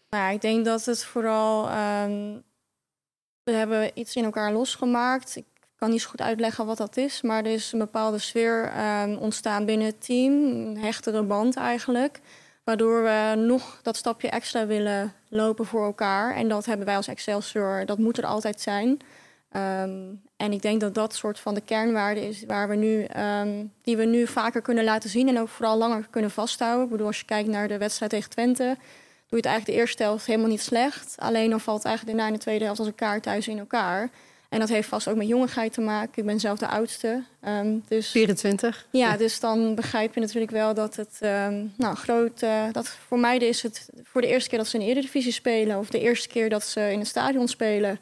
[0.09, 1.69] Nou, ik denk dat het vooral.
[2.03, 2.43] Um,
[3.43, 5.35] we hebben iets in elkaar losgemaakt.
[5.35, 8.73] Ik kan niet zo goed uitleggen wat dat is, maar er is een bepaalde sfeer
[9.03, 12.19] um, ontstaan binnen het team, een hechtere band eigenlijk,
[12.63, 16.35] waardoor we nog dat stapje extra willen lopen voor elkaar.
[16.35, 18.99] En dat hebben wij als Excelsior, dat moet er altijd zijn.
[19.55, 23.71] Um, en ik denk dat dat soort van de kernwaarde is waar we nu, um,
[23.81, 26.83] die we nu vaker kunnen laten zien en ook vooral langer kunnen vasthouden.
[26.83, 28.77] Ik bedoel, als je kijkt naar de wedstrijd tegen Twente, doe
[29.29, 31.15] je het eigenlijk de eerste helft helemaal niet slecht.
[31.17, 34.09] Alleen dan valt eigenlijk daarna in de tweede helft als elkaar thuis in elkaar.
[34.49, 36.11] En dat heeft vast ook met jongigheid te maken.
[36.15, 37.23] Ik ben zelf de oudste.
[37.47, 38.87] Um, dus, 24.
[38.91, 42.41] Ja, dus dan begrijp je natuurlijk wel dat het um, nou, groot...
[42.41, 45.31] Uh, dat voor mij is het voor de eerste keer dat ze in de Eredivisie
[45.31, 45.77] spelen...
[45.77, 47.99] of de eerste keer dat ze in het stadion spelen.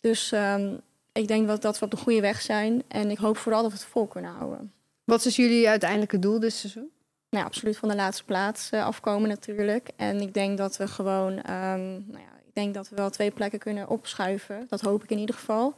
[0.00, 0.80] Dus um,
[1.12, 2.82] ik denk dat, dat we op de goede weg zijn.
[2.88, 4.72] En ik hoop vooral dat we het vol kunnen houden.
[5.04, 6.90] Wat is jullie uiteindelijke doel dit seizoen?
[7.30, 9.88] Nou, absoluut van de laatste plaats uh, afkomen natuurlijk.
[9.96, 11.34] En ik denk dat we gewoon...
[11.34, 14.66] nou ja, denk dat we wel twee plekken kunnen opschuiven.
[14.68, 15.74] Dat hoop ik in ieder geval.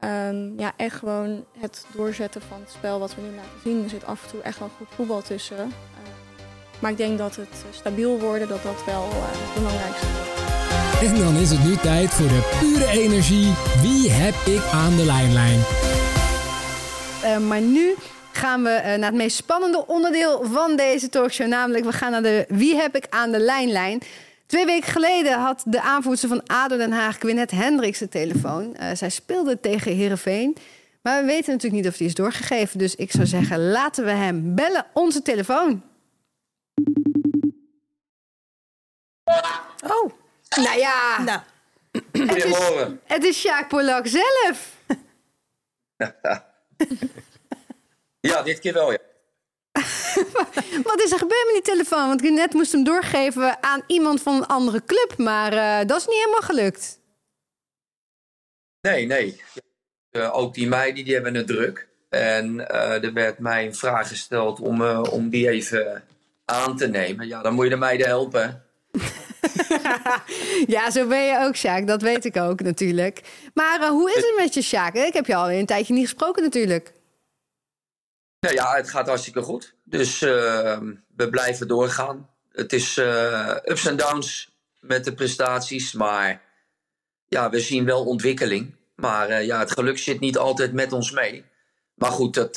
[0.00, 3.82] Um, ja, echt gewoon het doorzetten van het spel wat we nu laten zien.
[3.82, 5.56] Er zit af en toe echt wel goed voetbal tussen.
[5.56, 5.64] Uh,
[6.80, 10.53] maar ik denk dat het stabiel worden, dat dat wel uh, het belangrijkste is.
[11.02, 13.52] En dan is het nu tijd voor de pure energie.
[13.82, 15.58] Wie heb ik aan de lijnlijn?
[17.24, 17.94] Uh, maar nu
[18.32, 21.48] gaan we naar het meest spannende onderdeel van deze talkshow.
[21.48, 24.00] Namelijk, we gaan naar de Wie heb ik aan de lijnlijn.
[24.46, 28.76] Twee weken geleden had de aanvoerster van ADO Den Haag, Gwyneth Hendricks, de telefoon.
[28.80, 30.56] Uh, zij speelde tegen Herenveen.
[31.02, 32.78] Maar we weten natuurlijk niet of die is doorgegeven.
[32.78, 34.86] Dus ik zou zeggen, laten we hem bellen.
[34.92, 35.82] Onze telefoon.
[39.86, 40.10] Oh,
[40.56, 41.22] nou ja.
[41.22, 41.40] Nou.
[42.12, 42.58] Het is,
[43.04, 44.72] het is Sjaak Polak zelf.
[48.20, 48.98] ja, dit keer wel, ja.
[50.90, 52.08] Wat is er gebeurd met die telefoon?
[52.08, 55.14] Want ik net moest hem doorgeven aan iemand van een andere club.
[55.16, 56.98] Maar uh, dat is niet helemaal gelukt.
[58.80, 59.42] Nee, nee.
[60.10, 61.88] Uh, ook die meiden die hebben het druk.
[62.08, 66.04] En uh, er werd mij een vraag gesteld om, om die even
[66.44, 67.26] aan te nemen.
[67.26, 68.63] Ja, dan moet je de meiden helpen.
[70.74, 71.86] ja, zo ben je ook, Sjaak.
[71.86, 73.20] Dat weet ik ook natuurlijk.
[73.54, 74.94] Maar hoe is het met je, Sjaak?
[74.94, 76.92] Ik heb je al een tijdje niet gesproken natuurlijk.
[78.40, 79.74] Nou ja, het gaat hartstikke goed.
[79.84, 80.78] Dus uh,
[81.16, 82.30] we blijven doorgaan.
[82.50, 86.42] Het is uh, ups en downs met de prestaties, maar
[87.26, 88.74] ja, we zien wel ontwikkeling.
[88.96, 91.44] Maar ja, het geluk zit niet altijd met ons mee.
[91.94, 92.54] Maar goed, dat,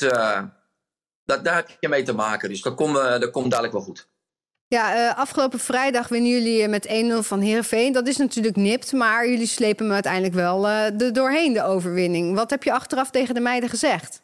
[1.24, 2.48] dat, daar heb je mee te maken.
[2.48, 2.74] Dus dat
[3.30, 4.08] komt dadelijk wel goed.
[4.68, 7.92] Ja, afgelopen vrijdag winnen jullie met 1-0 van Heerenveen.
[7.92, 12.34] Dat is natuurlijk nipt, maar jullie slepen me uiteindelijk wel er doorheen, de overwinning.
[12.34, 14.22] Wat heb je achteraf tegen de meiden gezegd?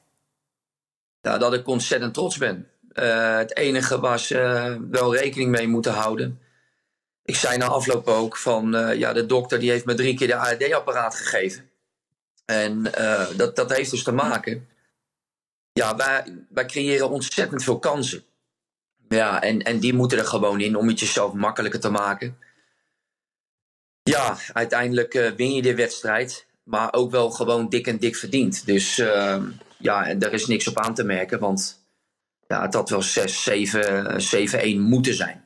[1.24, 2.68] ja, dat ik ontzettend trots ben.
[2.94, 6.40] Uh, het enige was uh, wel rekening mee moeten houden.
[7.24, 10.26] Ik zei na afloop ook van, uh, ja, de dokter die heeft me drie keer
[10.26, 11.70] de ARD-apparaat gegeven.
[12.44, 12.82] En
[13.36, 14.68] dat, dat heeft dus te maken.
[15.72, 18.24] Ja, wij, wij creëren ontzettend veel kansen.
[19.14, 22.38] Ja, en, en die moeten er gewoon in om het jezelf makkelijker te maken.
[24.02, 26.46] Ja, uiteindelijk win je de wedstrijd.
[26.64, 28.66] Maar ook wel gewoon dik en dik verdiend.
[28.66, 31.86] Dus ehm, ja, en daar is niks op aan te merken, want
[32.46, 35.44] ja, het had wel 6, 7, 7, 1 moeten zijn.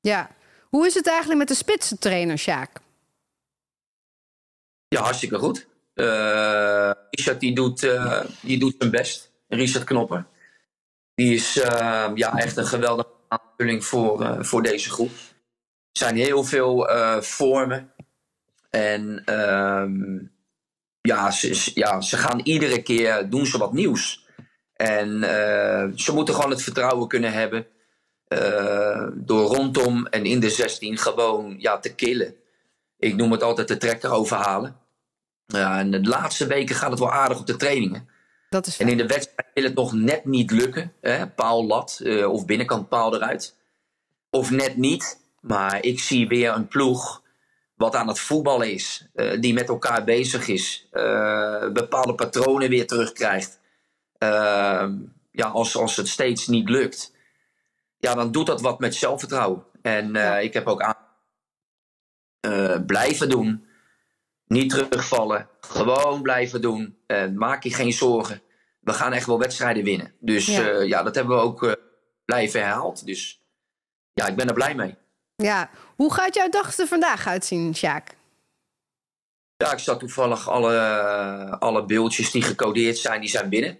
[0.00, 0.30] Ja,
[0.68, 2.80] hoe is het eigenlijk met de spitsentrainer, Sjaak?
[4.88, 5.66] Ja, hartstikke goed.
[5.94, 9.30] Uh, Richard die doet, uh, die doet zijn best.
[9.48, 10.26] Richard Knopper.
[11.22, 15.10] Die is uh, ja, echt een geweldige aanvulling voor, voor deze groep.
[15.92, 16.88] Er zijn heel veel
[17.20, 17.92] vormen.
[18.70, 20.18] En ehm,
[21.00, 24.26] ja, ze, ja, ze gaan iedere keer doen ze wat nieuws.
[24.72, 27.66] En uh, ze moeten gewoon het vertrouwen kunnen hebben
[28.28, 32.34] eh, door rondom en in de 16 gewoon ja, te killen.
[32.98, 34.76] Ik noem het altijd de trekker overhalen.
[35.46, 38.08] Ja, en de laatste weken gaat het wel aardig op de trainingen.
[38.52, 40.92] Dat is En in de wedstrijd wil het nog net niet lukken.
[41.00, 41.26] Hè?
[41.28, 43.56] Paal lat eh, of binnenkant paal eruit.
[44.30, 45.20] Of net niet.
[45.40, 47.22] Maar ik zie weer een ploeg
[47.74, 49.06] wat aan het voetballen is.
[49.14, 50.88] eh, die met elkaar bezig is.
[50.90, 53.60] eh, bepaalde patronen weer terugkrijgt.
[55.32, 57.12] Ja, als, als het steeds niet lukt.
[57.98, 59.64] Ja, dan doet dat wat met zelfvertrouwen.
[59.82, 60.38] En Ja.
[60.38, 60.96] ik heb ook aan...
[62.86, 63.66] blijven doen.
[64.52, 65.48] Niet terugvallen.
[65.60, 66.96] Gewoon blijven doen.
[67.06, 68.42] En maak je geen zorgen.
[68.80, 70.12] We gaan echt wel wedstrijden winnen.
[70.20, 70.60] Dus Ja.
[70.60, 71.72] ja, ja dat hebben we ook eh,
[72.24, 73.06] blijven herhaald.
[73.06, 73.42] Dus
[74.12, 74.94] ja, ik ben er blij mee.
[75.36, 75.70] Ja.
[75.96, 78.16] Hoe gaat jouw dag er vandaag uitzien, Sjaak?
[79.56, 80.76] Ja, ik zat toevallig alle,
[81.58, 83.78] alle beeldjes die gecodeerd zijn, die zijn binnen.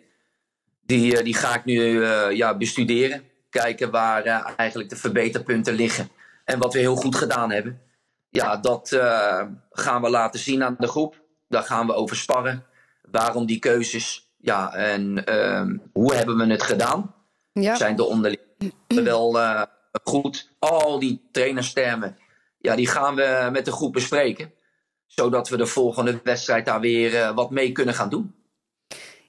[0.87, 3.25] Die, eh, die ga ik nu eh, ja, bestuderen.
[3.51, 6.09] Kijken waar eh, eigenlijk de verbeterpunten liggen.
[6.45, 7.81] En wat we heel goed gedaan hebben.
[8.33, 11.21] Ja, dat eh, gaan we laten zien aan de groep.
[11.49, 12.65] Daar gaan we over sparren.
[13.11, 14.33] Waarom die keuzes?
[14.37, 17.15] Ja, en ehm, hoe hebben we het gedaan?
[17.53, 17.75] Ja.
[17.75, 18.41] Zijn de onderling
[19.05, 19.63] wel eh,
[20.05, 20.51] goed?
[20.59, 22.19] Al die trainerstermen,
[22.59, 24.53] ja, die gaan we met de groep bespreken.
[25.07, 28.35] Zodat we de volgende wedstrijd daar weer eh, wat mee kunnen gaan doen.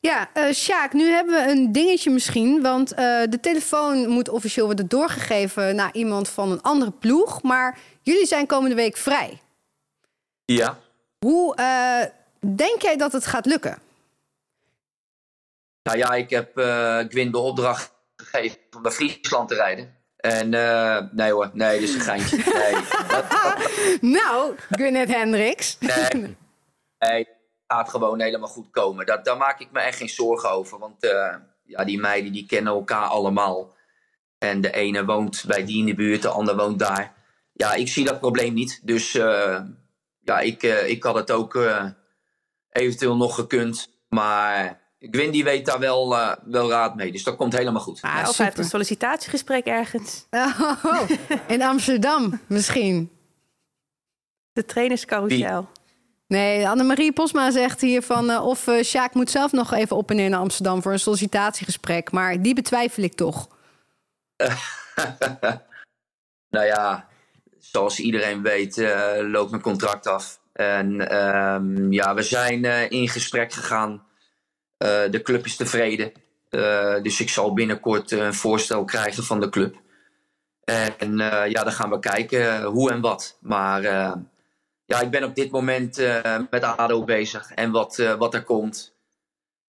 [0.08, 2.62] Ja, eh Sjaak, nu hebben we een dingetje misschien.
[2.62, 7.42] Want eh, de telefoon moet officieel worden doorgegeven naar iemand van een andere ploeg.
[7.42, 9.42] Maar jullie zijn komende week vrij.
[10.46, 10.80] Ja.
[11.20, 12.02] Hoe eh,
[12.56, 13.78] denk jij dat het gaat lukken?
[15.84, 16.52] Nou ja, ik heb
[17.10, 19.96] Gwyn de opdracht gegeven om naar Friesland te rijden.
[20.18, 20.50] En
[21.16, 22.38] nee hoor, nee, dat is een geintje.
[22.38, 22.76] Nee,
[24.22, 25.78] Nou, Gwyneth Hendricks.
[25.80, 26.36] nee,
[27.00, 27.28] nee,
[27.68, 29.06] gaat gewoon helemaal goed komen.
[29.06, 30.80] Dat, daar maak ik me echt geen zorgen over.
[30.80, 33.76] Want eh, ja, die meiden die kennen elkaar allemaal.
[34.38, 37.14] En de ene woont bij die in de buurt, de ander woont daar.
[37.54, 38.80] Ja, ik zie dat probleem niet.
[38.84, 39.62] Dus eh,
[40.24, 41.86] ja, ik, eh, ik had het ook eh,
[42.70, 43.90] eventueel nog gekund.
[44.10, 47.12] Maar die weet daar wel, eh, wel raad mee.
[47.12, 48.02] Dus dat komt helemaal goed.
[48.02, 50.26] Ah, of hij heeft een sollicitatiegesprek ergens.
[50.30, 51.10] Oh,
[51.48, 53.12] in Amsterdam misschien.
[54.52, 55.70] De trainerscarousel.
[56.34, 60.10] Nee, Annemarie Posma zegt hier van eh, of eh Sjaak moet zelf nog even op
[60.10, 62.12] en neer naar Amsterdam voor een sollicitatiegesprek.
[62.12, 63.48] Maar die betwijfel ik toch.
[66.50, 67.08] Nou ja,
[67.60, 70.40] zoals iedereen weet, eh, loopt mijn contract af.
[70.54, 74.04] En ehm, ja, we zijn in gesprek gegaan.
[74.78, 76.12] De club is tevreden.
[77.04, 79.76] Dus ik zal binnenkort een voorstel krijgen van de club.
[80.98, 81.18] En
[81.50, 83.38] ja, dan gaan we kijken hoe en wat.
[83.42, 83.82] Maar
[84.94, 87.52] ja, ik ben op dit moment eh, met ADO bezig.
[87.52, 88.94] En wat, eh, wat er komt,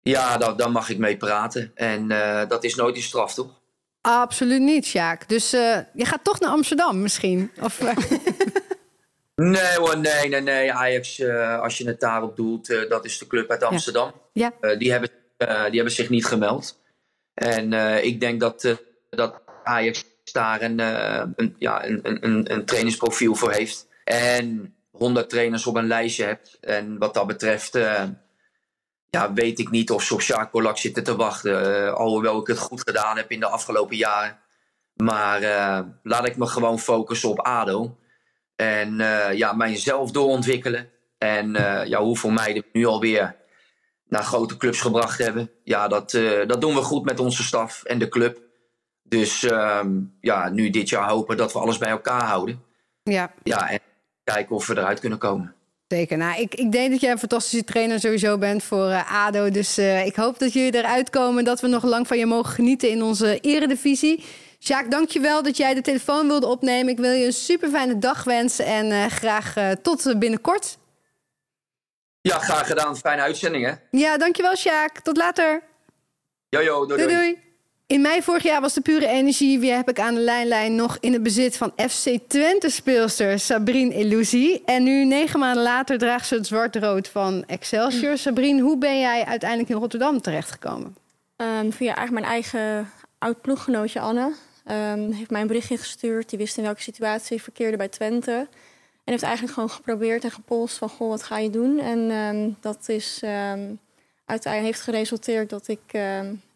[0.03, 1.70] ja, daar, daar mag ik mee praten.
[1.74, 3.61] En eh, dat is nooit een straf, toch?
[4.00, 5.29] Absoluut niet, Sjaak.
[5.29, 7.50] Dus je gaat toch naar Amsterdam misschien?
[7.61, 7.81] Of,
[9.35, 10.72] Nee hoor, nee, nee, nee.
[10.72, 11.22] Ajax,
[11.61, 14.12] als je het daarop doelt, dat is de club uit Amsterdam.
[14.33, 14.53] ja.
[14.61, 16.81] Eh, die, hebben, die hebben zich niet gemeld.
[17.35, 17.72] En
[18.05, 18.77] ik denk dat,
[19.11, 20.79] dat Ajax daar een,
[21.37, 23.87] een, ja, een- een, een trainingsprofiel voor heeft.
[24.05, 26.59] En 100 trainers op een lijstje hebt.
[26.61, 28.02] En wat dat betreft eh,
[29.11, 31.85] ja, weet ik niet of ze op Polak zitten te wachten.
[31.87, 34.38] Eh, alhoewel ik het goed gedaan heb in de afgelopen jaren.
[34.94, 37.98] Maar eh, laat ik me gewoon focussen op ADO.
[38.57, 38.96] En
[39.37, 40.90] ja, mijzelf doorontwikkelen.
[41.18, 41.52] En
[41.87, 43.37] ja, hoeveel meiden we nu alweer
[44.09, 45.50] naar grote clubs gebracht hebben.
[45.64, 46.11] Ja, dat,
[46.46, 48.40] dat doen we goed met onze staf en de club.
[49.02, 52.62] Dus ehm, ja, nu dit jaar hopen dat we alles bij elkaar houden.
[53.02, 53.80] ja, Ja, en
[54.25, 55.55] kijken of we eruit kunnen komen.
[55.89, 56.17] zeker.
[56.17, 59.51] Nou, ik, ik denk dat jij een fantastische trainer sowieso bent voor eh, ADO.
[59.51, 62.27] Dus eh, ik hoop dat jullie eruit komen en dat we nog lang van je
[62.27, 64.25] mogen genieten in onze eredivisie.
[64.61, 66.93] Sjaak, dankjewel dat jij de telefoon wilde opnemen.
[66.93, 70.79] Ik wil je een super fijne dag wensen en eh, graag tot binnenkort.
[72.21, 72.97] Ja, graag gedaan.
[72.97, 73.73] Fijne uitzending, hè?
[73.91, 75.01] Ja, dankjewel Sjaak.
[75.01, 75.63] Tot later.
[76.49, 77.33] Jojo, doei, Doei doei.
[77.33, 77.43] doei.
[77.87, 79.59] In mei vorig jaar was de pure energie.
[79.59, 83.94] Wie heb ik aan de lijnlijn nog in het bezit van FC Twente speelster Sabrine
[83.94, 84.62] Illusie.
[84.64, 88.18] En nu negen maanden later draagt ze het zwart-rood van Excelsior.
[88.18, 90.97] Sabrine, hoe ben jij uiteindelijk in Rotterdam terechtgekomen?
[91.37, 94.33] Ehm, via eigenlijk mijn eigen oud ploeggenootje Anne.
[94.64, 96.29] Ehm, heeft mij een berichtje gestuurd.
[96.29, 98.33] Die wist in welke situatie verkeerde bij Twente.
[99.05, 100.88] En heeft eigenlijk gewoon geprobeerd en gepolst van...
[100.88, 101.79] goh, wat ga je doen?
[101.79, 103.20] En ehm, dat is
[104.25, 105.92] uiteindelijk heeft geresulteerd dat ik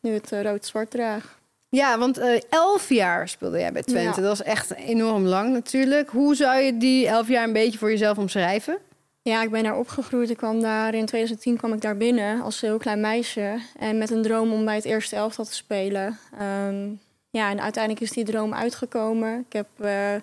[0.08, 1.38] nu het eh, rood-zwart draag.
[1.68, 4.20] Ja, want eh, elf jaar speelde jij bij Twente.
[4.20, 4.26] Ja.
[4.26, 6.10] Dat is echt enorm lang natuurlijk.
[6.10, 8.78] Hoe zou je die elf jaar een beetje voor jezelf omschrijven?
[9.22, 10.30] Ja, ik ben daar opgegroeid.
[10.30, 13.58] Ik kwam daar in 2010 kwam ik daar binnen als heel klein meisje.
[13.78, 16.18] En met een droom om bij het eerste elftal te spelen.
[16.38, 16.88] Ehm,
[17.30, 19.44] ja, en uiteindelijk is die droom uitgekomen.
[19.48, 20.14] Ik heb eh,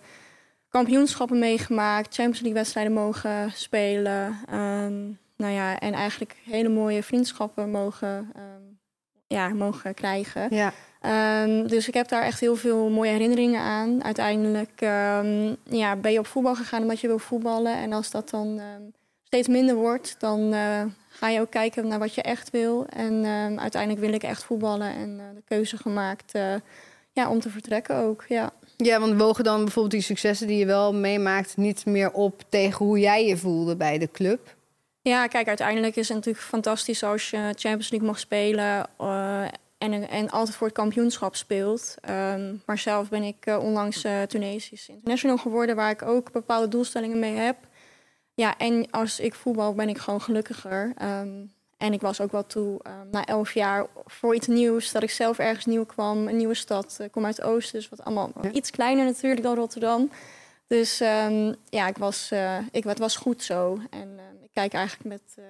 [0.70, 4.38] kampioenschappen meegemaakt, Champions League wedstrijden mogen spelen.
[4.50, 5.04] Ehm,
[5.38, 8.32] nou ja, en eigenlijk hele mooie vriendschappen mogen,
[9.28, 10.56] ja, mogen krijgen.
[10.56, 10.74] Ja.
[11.02, 14.04] Ehm, dus ik heb daar echt heel veel mooie herinneringen aan.
[14.04, 17.78] Uiteindelijk ehm, ja, ben je op voetbal gegaan omdat je wil voetballen.
[17.78, 18.82] En als dat dan ehm,
[19.24, 22.86] steeds minder wordt, dan eh, ga je ook kijken naar wat je echt wil.
[22.86, 23.26] En
[23.60, 26.54] uiteindelijk wil ik echt voetballen en eh, de keuze gemaakt eh,
[27.12, 28.26] ja, om te vertrekken ook.
[28.28, 28.52] Ja.
[28.78, 31.58] ja, want wogen dan bijvoorbeeld die successen die je wel meemaakt...
[31.58, 34.55] niet meer op tegen hoe jij je voelde bij de club?
[35.10, 38.88] Ja, kijk, uiteindelijk is het natuurlijk fantastisch als je Champions League mag spelen.
[38.98, 39.44] eh,
[39.78, 41.96] en, en altijd voor het kampioenschap speelt.
[42.02, 46.68] Ehm, maar zelf ben ik eh, onlangs eh Tunesisch international geworden, waar ik ook bepaalde
[46.68, 47.56] doelstellingen mee heb.
[48.34, 50.92] Ja, en als ik voetbal ben ik gewoon gelukkiger.
[50.98, 51.30] Ehm,
[51.78, 54.92] en ik was ook wel toe, ehm, na elf jaar, voor iets nieuws.
[54.92, 56.98] Dat ik zelf ergens nieuw kwam, een nieuwe stad.
[57.02, 58.52] Ik kom uit het oosten, dus wat allemaal Ja.
[58.52, 60.10] iets kleiner natuurlijk dan Rotterdam.
[60.68, 63.80] Dus ehm, ja, ik was, eh, ik, het was goed zo.
[63.90, 65.44] En ehm, ik kijk eigenlijk met eh,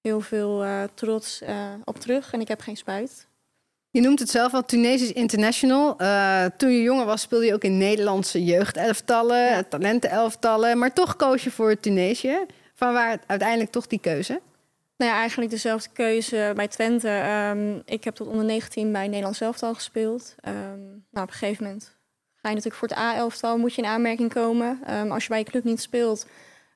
[0.00, 1.42] heel veel eh, trots
[1.84, 2.32] op terug.
[2.32, 3.26] En ik heb geen spijt.
[3.90, 5.96] Je noemt het zelf al Tunesisch International.
[6.56, 9.62] Toen je jonger was speelde je ook in Nederlandse jeugdelftallen, Ja.
[9.62, 10.78] talentenelftallen.
[10.78, 12.38] Maar toch koos je voor Tunesië.
[12.74, 14.40] Van waar uiteindelijk toch die keuze?
[14.96, 17.08] Nou ja, eigenlijk dezelfde keuze bij Twente.
[17.08, 20.34] Ehm, ik heb tot onder 19 bij Nederland elftal gespeeld.
[20.40, 21.96] Ehm, nou, op een gegeven moment
[22.42, 24.80] ga je natuurlijk voor het A-elftal, moet je in aanmerking komen.
[24.86, 26.26] Ehm, als je bij je club niet speelt,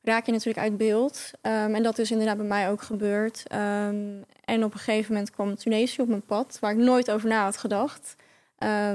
[0.03, 1.31] raak je natuurlijk uit beeld.
[1.41, 3.43] Ehm, en dat is inderdaad bij mij ook gebeurd.
[3.47, 7.29] Ehm, en op een gegeven moment kwam Tunesië op mijn pad, waar ik nooit over
[7.29, 8.17] na had gedacht.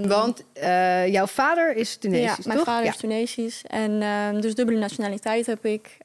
[0.07, 2.67] Want eh, jouw vader is Tunesisch, ja, mijn toch?
[2.67, 2.91] vader Ja.
[2.91, 3.63] is Tunesisch.
[3.67, 5.97] En dus dubbele nationaliteit heb ik.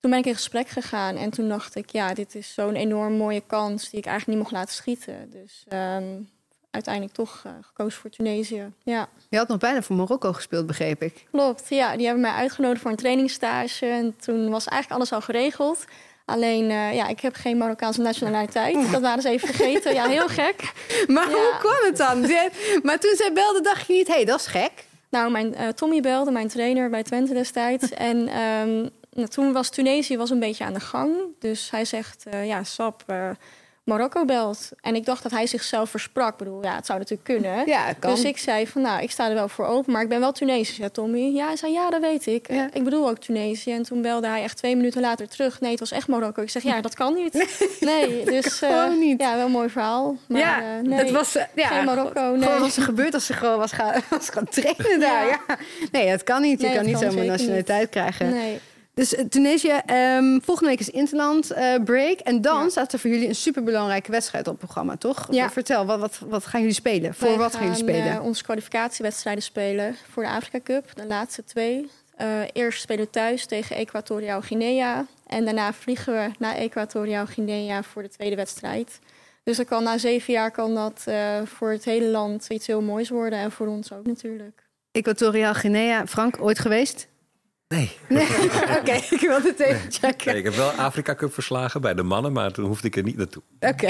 [0.00, 1.16] Toen ben ik in gesprek gegaan.
[1.16, 3.90] En toen dacht ik, ja, dit is zo'n enorm mooie kans...
[3.90, 5.30] die ik eigenlijk niet mocht laten schieten.
[5.30, 5.64] Dus
[6.76, 8.72] uiteindelijk toch eh, gekozen voor Tunesië.
[8.82, 11.26] Ja, Je had nog bijna voor Marokko gespeeld, begreep ik.
[11.30, 11.64] klopt.
[11.68, 13.86] Ja, die hebben mij uitgenodigd voor een trainingsstage.
[13.86, 15.84] En toen was eigenlijk alles al geregeld.
[16.24, 18.92] Alleen, eh, ja, ik heb geen Marokkaanse nationaliteit.
[18.92, 19.94] Dat waren ze even vergeten.
[19.94, 20.72] Ja, heel gek.
[21.06, 21.34] Maar Ja.
[21.34, 22.20] hoe kwam het dan?
[22.82, 24.06] Maar toen zij belde, dacht je niet...
[24.06, 24.72] hé, hey, dat is gek.
[25.10, 27.90] Nou, mijn, eh, Tommy belde, mijn trainer bij Twente destijds.
[28.10, 31.16] en ehm, nou, toen was Tunesië was een beetje aan de gang.
[31.38, 33.04] Dus hij zegt, ja, Sap,
[33.86, 34.70] Marokko belt.
[34.80, 36.30] En ik dacht dat hij zichzelf versprak.
[36.32, 37.66] Ik bedoel, ja, het zou natuurlijk kunnen.
[37.76, 38.14] Ja, kan.
[38.14, 40.32] Dus ik zei van, nou, ik sta er wel voor open, maar ik ben wel
[40.32, 41.18] Tunesisch, hè, Tommy?
[41.34, 42.52] Ja, hij zei, ja, dat weet ik.
[42.52, 42.68] Ja.
[42.72, 43.72] Ik bedoel ook Tunesië.
[43.72, 45.60] En toen belde hij echt twee minuten later terug.
[45.60, 46.42] Nee, het was echt Marokko.
[46.42, 47.32] Ik zeg, ja, dat kan niet.
[47.80, 48.62] Nee, dus...
[48.62, 49.20] eh, niet.
[49.20, 50.16] Ja, wel een mooi verhaal.
[50.28, 51.36] Maar, ja, eh, nee, het was...
[51.36, 52.42] eh, ja, geen Marokko, nee.
[52.42, 55.26] Gewoon was er gebeurd als ze gewoon was gaan, was gaan trainen daar.
[55.26, 55.40] Ja.
[55.48, 55.56] Ja.
[55.92, 56.60] Nee, het kan niet.
[56.60, 58.30] Je Nee, kan niet zomaar nationaliteit krijgen.
[58.30, 58.60] Nee.
[58.96, 62.18] Dus eh, Tunesië, ehm, volgende week is Interland eh, break.
[62.18, 62.68] En dan Ja.
[62.68, 65.26] staat er voor jullie een superbelangrijke wedstrijd op het programma, toch?
[65.30, 65.50] Ja.
[65.50, 67.14] Vertel, wat, wat, wat gaan jullie spelen?
[67.14, 68.12] Voor Wij wat gaan jullie spelen?
[68.12, 71.90] eh, onze kwalificatiewedstrijden spelen voor de Afrika Cup, de laatste twee.
[72.16, 75.06] Eh, eerst spelen we thuis tegen Equatoriaal Guinea.
[75.26, 78.98] En daarna vliegen we naar Equatoriaal Guinea voor de tweede wedstrijd.
[79.42, 82.82] Dus dat kan, na zeven jaar kan dat eh, voor het hele land iets heel
[82.82, 83.38] moois worden.
[83.38, 84.64] En voor ons ook natuurlijk.
[84.92, 86.06] Equatoriaal Guinea.
[86.06, 87.08] Frank, ooit geweest?
[87.68, 87.90] Nee.
[88.08, 88.26] Nee.
[88.78, 90.26] Oké, ik wil het even checken.
[90.26, 93.02] Nee, ik heb wel Afrika Cup verslagen bij de mannen, maar toen hoefde ik er
[93.02, 93.42] niet naartoe.
[93.60, 93.86] Oké.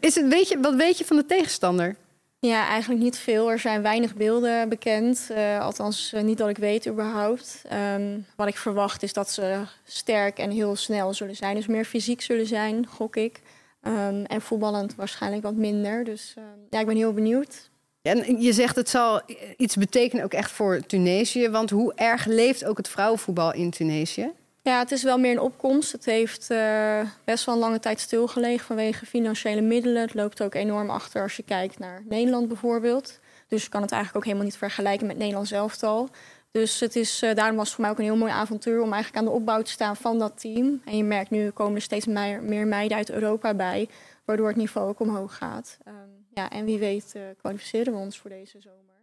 [0.00, 1.96] Is het, weet je, wat weet je van de tegenstander?
[2.38, 3.50] Ja, eigenlijk niet veel.
[3.50, 5.30] Er zijn weinig beelden bekend.
[5.30, 7.62] Eh, althans, eh, niet dat ik weet überhaupt.
[7.68, 11.54] Ehm, wat ik verwacht is dat ze sterk en heel snel zullen zijn.
[11.54, 13.40] Dus meer fysiek zullen zijn, gok ik.
[13.82, 16.04] Ehm, en voetballend waarschijnlijk wat minder.
[16.04, 17.70] Dus ehm, ja, ik ben heel benieuwd.
[18.06, 19.20] En je zegt het zal
[19.56, 21.48] iets betekenen ook echt voor Tunesië.
[21.48, 24.32] Want hoe erg leeft ook het vrouwenvoetbal in Tunesië?
[24.62, 25.92] Ja, het is wel meer een opkomst.
[25.92, 30.02] Het heeft eh, best wel een lange tijd stilgelegen vanwege financiële middelen.
[30.02, 33.18] Het loopt ook enorm achter als je kijkt naar Nederland bijvoorbeeld.
[33.48, 36.08] Dus je kan het eigenlijk ook helemaal niet vergelijken met Nederlands elftal.
[36.50, 38.92] Dus het is, eh, daarom was het voor mij ook een heel mooi avontuur om
[38.92, 40.82] eigenlijk aan de opbouw te staan van dat team.
[40.84, 43.88] En je merkt nu komen er steeds meer, meer meiden uit Europa bij,
[44.24, 45.78] waardoor het niveau ook omhoog gaat.
[45.84, 45.94] Ehm,
[46.36, 48.94] ja, en wie weet eh, kwalificeren we ons voor deze zomer.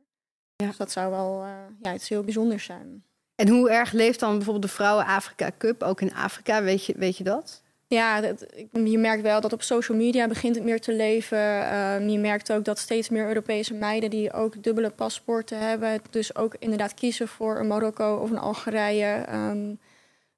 [0.55, 0.67] Ja.
[0.67, 1.49] Dus dat zou wel eh,
[1.81, 3.03] ja, iets heel bijzonders zijn.
[3.35, 6.63] En hoe erg leeft dan bijvoorbeeld de Vrouwen Afrika Cup ook in Afrika?
[6.63, 7.61] Weet je, weet je dat?
[7.87, 11.65] Ja, dat, je merkt wel dat op social media begint het meer te leven.
[11.69, 16.35] Ehm, je merkt ook dat steeds meer Europese meiden die ook dubbele paspoorten hebben, dus
[16.35, 19.23] ook inderdaad kiezen voor een Marokko of een Algerije.
[19.27, 19.75] Ehm,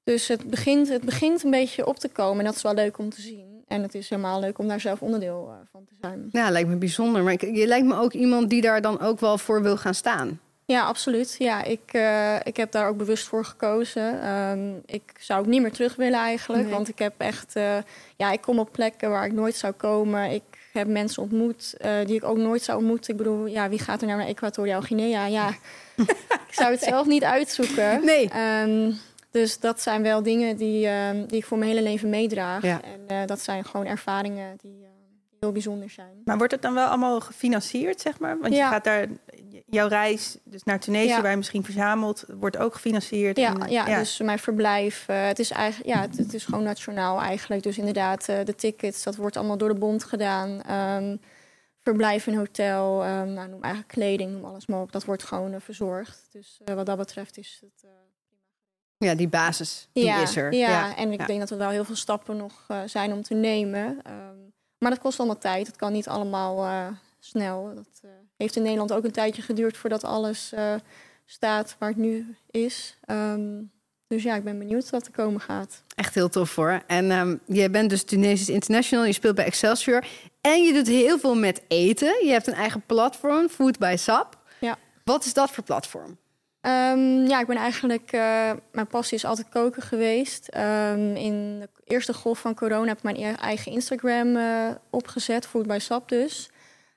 [0.04, 2.98] dus het begint, het begint een beetje op te komen en dat is wel leuk
[2.98, 3.55] om te zien.
[3.68, 6.28] En het is helemaal leuk om daar zelf onderdeel eh, van te zijn.
[6.32, 7.22] Ja, lijkt me bijzonder.
[7.22, 9.94] Maar ik, je lijkt me ook iemand die daar dan ook wel voor wil gaan
[9.94, 10.40] staan.
[10.64, 11.34] Ja, absoluut.
[11.38, 14.22] Ja, ik, eh, ik heb daar ook bewust voor gekozen.
[14.22, 16.62] Ehm, ik zou ook niet meer terug willen eigenlijk.
[16.62, 16.72] Nee.
[16.72, 17.56] Want ik heb echt...
[17.56, 17.76] eh,
[18.16, 20.30] ja, ik kom op plekken waar ik nooit zou komen.
[20.30, 20.42] Ik
[20.72, 23.10] heb mensen ontmoet die ik ook nooit zou ontmoeten.
[23.10, 25.26] Ik bedoel, ja, wie gaat er nou naar Equatoriaal Guinea?
[25.26, 25.48] Ja,
[26.48, 28.04] ik zou het zelf niet uitzoeken.
[28.04, 28.28] Nee.
[28.30, 28.92] Ehm,
[29.36, 32.62] dus dat zijn wel dingen die, ehm, die ik voor mijn hele leven meedraag.
[32.62, 32.80] Ja.
[32.82, 34.88] En eh, dat zijn gewoon ervaringen die eh,
[35.40, 36.22] heel bijzonder zijn.
[36.24, 38.38] Maar wordt het dan wel allemaal gefinancierd, zeg maar?
[38.38, 38.64] Want Ja.
[38.64, 39.06] je gaat daar,
[39.66, 41.20] jouw reis dus naar Tunesië, Ja.
[41.20, 43.36] waar je misschien verzamelt, wordt ook gefinancierd.
[43.36, 46.64] Ja, En, ja, dus mijn verblijf, eh, het is eigenlijk, ja, het, het is gewoon
[46.64, 47.62] nationaal eigenlijk.
[47.62, 50.62] Dus inderdaad, de tickets, dat wordt allemaal door de bond gedaan.
[50.62, 51.16] Ehm,
[51.82, 54.92] verblijf in hotel, ehm, nou, noem eigenlijk kleding, noem alles mogelijk.
[54.92, 56.28] Dat wordt gewoon verzorgd.
[56.32, 57.84] Dus wat dat betreft is het.
[58.98, 60.52] Ja, die basis, die ja, is er.
[60.52, 61.26] Ja, en ik Ja.
[61.26, 63.98] denk dat er wel heel veel stappen nog eh, zijn om te nemen.
[64.02, 64.36] Ehm,
[64.78, 65.66] maar dat kost allemaal tijd.
[65.66, 66.86] Het kan niet allemaal eh,
[67.18, 67.72] snel.
[67.74, 70.52] Dat eh, heeft in Nederland ook een tijdje geduurd voordat alles
[71.26, 72.96] staat waar het nu is.
[73.04, 73.62] Ehm,
[74.08, 75.82] dus ja, ik ben benieuwd wat er komen gaat.
[75.94, 76.82] Echt heel tof hoor.
[76.86, 80.04] En ehm, je bent dus Tunesisch International, je speelt bij Excelsior.
[80.40, 82.24] En je doet heel veel met eten.
[82.26, 84.38] Je hebt een eigen platform, Food by Sap.
[84.60, 84.78] Ja.
[85.04, 86.16] Wat is dat voor platform?
[86.66, 88.12] Ehm, ja, ik ben eigenlijk.
[88.12, 90.48] eh, mijn passie is altijd koken geweest.
[90.48, 95.46] Ehm, in de eerste golf van corona heb ik mijn e- eigen Instagram eh, opgezet,
[95.46, 96.50] Food by Sap dus.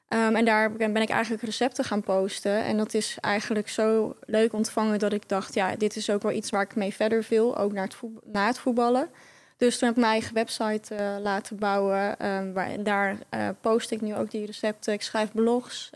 [0.07, 2.63] Ehm, en daar ben ik eigenlijk recepten gaan posten.
[2.63, 6.31] En dat is eigenlijk zo leuk ontvangen dat ik dacht, ja, dit is ook wel
[6.31, 9.09] iets waar ik mee verder wil, ook naar het na het voetballen.
[9.57, 12.15] Dus toen heb ik mijn eigen website eh, laten bouwen.
[12.53, 13.17] waar, daar
[13.61, 14.93] post ik nu ook die recepten.
[14.93, 15.89] Ik schrijf blogs.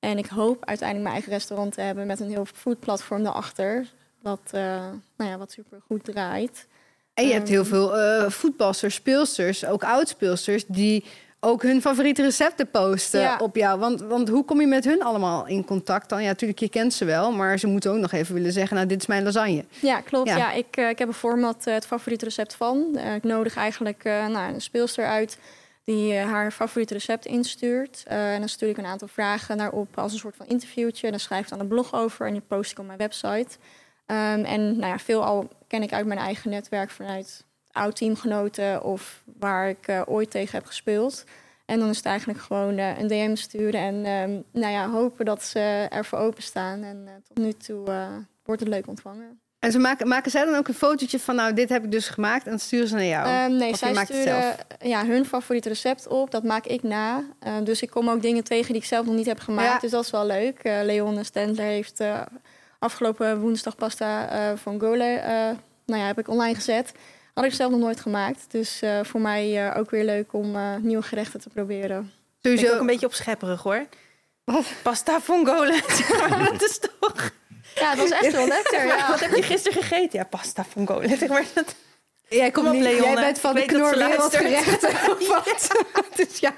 [0.00, 3.86] En ik hoop uiteindelijk mijn eigen restaurant te hebben met een heel foodplatform daarachter.
[4.22, 4.60] Wat, eh,
[5.16, 6.66] nou ja, wat super goed draait.
[7.14, 7.52] En je hebt Ehm.
[7.52, 10.64] heel veel eh voetbalsters, speelsters, ook oudspeelsters...
[10.66, 11.04] die
[11.40, 13.36] ook hun favoriete recepten posten Ja.
[13.42, 13.78] op jou.
[13.78, 16.22] Want, want hoe kom je met hun allemaal in contact dan?
[16.22, 18.76] Ja, natuurlijk, je kent ze wel, maar ze moeten ook nog even willen zeggen...
[18.76, 19.64] nou, dit is mijn lasagne.
[19.80, 20.28] Ja, klopt.
[20.28, 20.36] Ja.
[20.36, 20.52] Ja.
[20.52, 22.98] ik, eh, ik heb een format, het favoriete recept van.
[23.16, 25.38] Ik nodig eigenlijk nou, een speelster uit
[25.88, 28.04] die eh, haar favoriete recept instuurt.
[28.06, 31.10] Eh, en dan stuur ik een aantal vragen daarop als een soort van interviewtje.
[31.10, 33.58] Dan schrijf ik dan een blog over en die post ik op mijn website.
[34.06, 39.22] Ehm, en nou ja, veel al ken ik uit mijn eigen netwerk vanuit oud-teamgenoten of
[39.38, 41.24] waar ik eh, ooit tegen heb gespeeld.
[41.64, 45.42] En dan is het eigenlijk gewoon een DM sturen en ehm, nou ja, hopen dat
[45.42, 46.82] ze ervoor openstaan.
[46.82, 47.84] En tot nu toe
[48.44, 49.40] wordt het leuk ontvangen.
[49.58, 51.34] En ze maken, maken zij dan ook een fotootje van...
[51.34, 53.26] nou, dit heb ik dus gemaakt en sturen ze naar jou?
[53.28, 54.56] Ehm, nee, Of zij maakt het sturen zelf?
[54.82, 56.30] ja, hun favoriete recept op.
[56.30, 57.24] Dat maak ik na.
[57.40, 59.68] Ehm, dus ik kom ook dingen tegen die ik zelf nog niet heb gemaakt.
[59.72, 59.78] Ja.
[59.78, 60.58] Dus dat is wel leuk.
[60.58, 62.20] Eh Leon Stendler heeft eh,
[62.78, 65.04] afgelopen woensdag pasta eh van Gole...
[65.04, 65.32] eh,
[65.86, 66.92] nou ja, heb ik online gezet.
[67.34, 68.44] Had ik zelf nog nooit gemaakt.
[68.48, 72.12] Dus eh, voor mij eh, ook weer leuk om eh, nieuwe gerechten te proberen.
[72.40, 73.86] Ik Sowieso, ook een beetje opschepperig hoor.
[74.82, 75.80] Pasta vongole.
[76.50, 77.30] dat is toch...
[77.78, 78.86] Ja, het was echt wel lekker.
[78.86, 79.08] Ja.
[79.08, 80.18] Wat heb je gisteren gegeten?
[80.18, 81.16] Ja, pasta vongole.
[81.16, 81.74] Zeg maar dat...
[82.28, 84.42] Jij, Kom komt op, niet, jij bent van de weet dat ze knor luistert.
[84.42, 84.88] wereldgerechten.
[85.10, 86.52] Of Wat, wat, is jouw,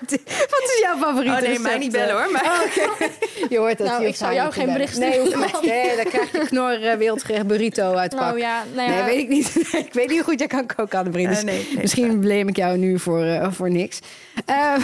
[0.50, 2.30] wat is jouw favoriete Oh nee, mij niet bellen hoor.
[2.32, 2.44] Maar...
[2.44, 3.08] Oh,
[3.50, 3.88] Je hoort het.
[3.88, 5.38] Nou, ik zou jou geen bericht Nee, sturen.
[5.40, 5.60] niet.
[5.62, 8.20] nee, dan krijg je knor eh, wereldgerecht burrito uit pak.
[8.20, 9.54] Nou ja, nou ja, Nee, weet ik niet.
[9.86, 11.28] ik weet niet hoe goed jij kan koken, Annemarie.
[11.28, 13.98] Dus Eh, nee, nee, misschien blame ik jou nu voor, eh, voor niks.
[14.46, 14.74] Eh,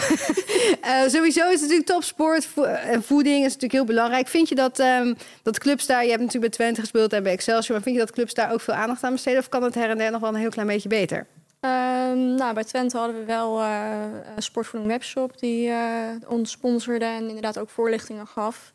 [0.80, 2.47] eh, sowieso is het natuurlijk topsport.
[2.55, 4.28] vo- En voeding is natuurlijk heel belangrijk.
[4.28, 6.03] Vind je dat, ehm, dat clubs daar...
[6.05, 7.72] Je hebt natuurlijk bij Twente gespeeld en bij Excelsior.
[7.74, 9.39] Maar vind je dat clubs daar ook veel aandacht aan besteden?
[9.41, 11.27] Of kan het her en der nog wel een heel klein beetje beter?
[11.61, 17.27] Ehm, nou, bij Twente hadden we wel een sportvoeding webshop die eh, ons sponsorde en
[17.27, 18.72] inderdaad ook voorlichtingen gaf.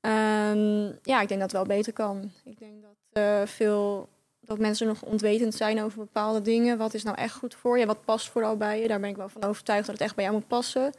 [0.00, 2.32] Ehm, ja, ik denk dat het wel beter kan.
[2.44, 4.08] Ik denk dat eh, veel
[4.40, 6.78] dat mensen nog ontwetend zijn over bepaalde dingen.
[6.78, 7.86] Wat is nou echt goed voor je?
[7.86, 8.88] Wat past vooral bij je?
[8.88, 10.92] Daar ben ik wel van overtuigd dat het echt bij jou moet passen.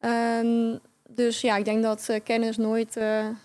[0.00, 0.76] Ehm,
[1.08, 3.00] dus ja, ik denk dat kennis nooit,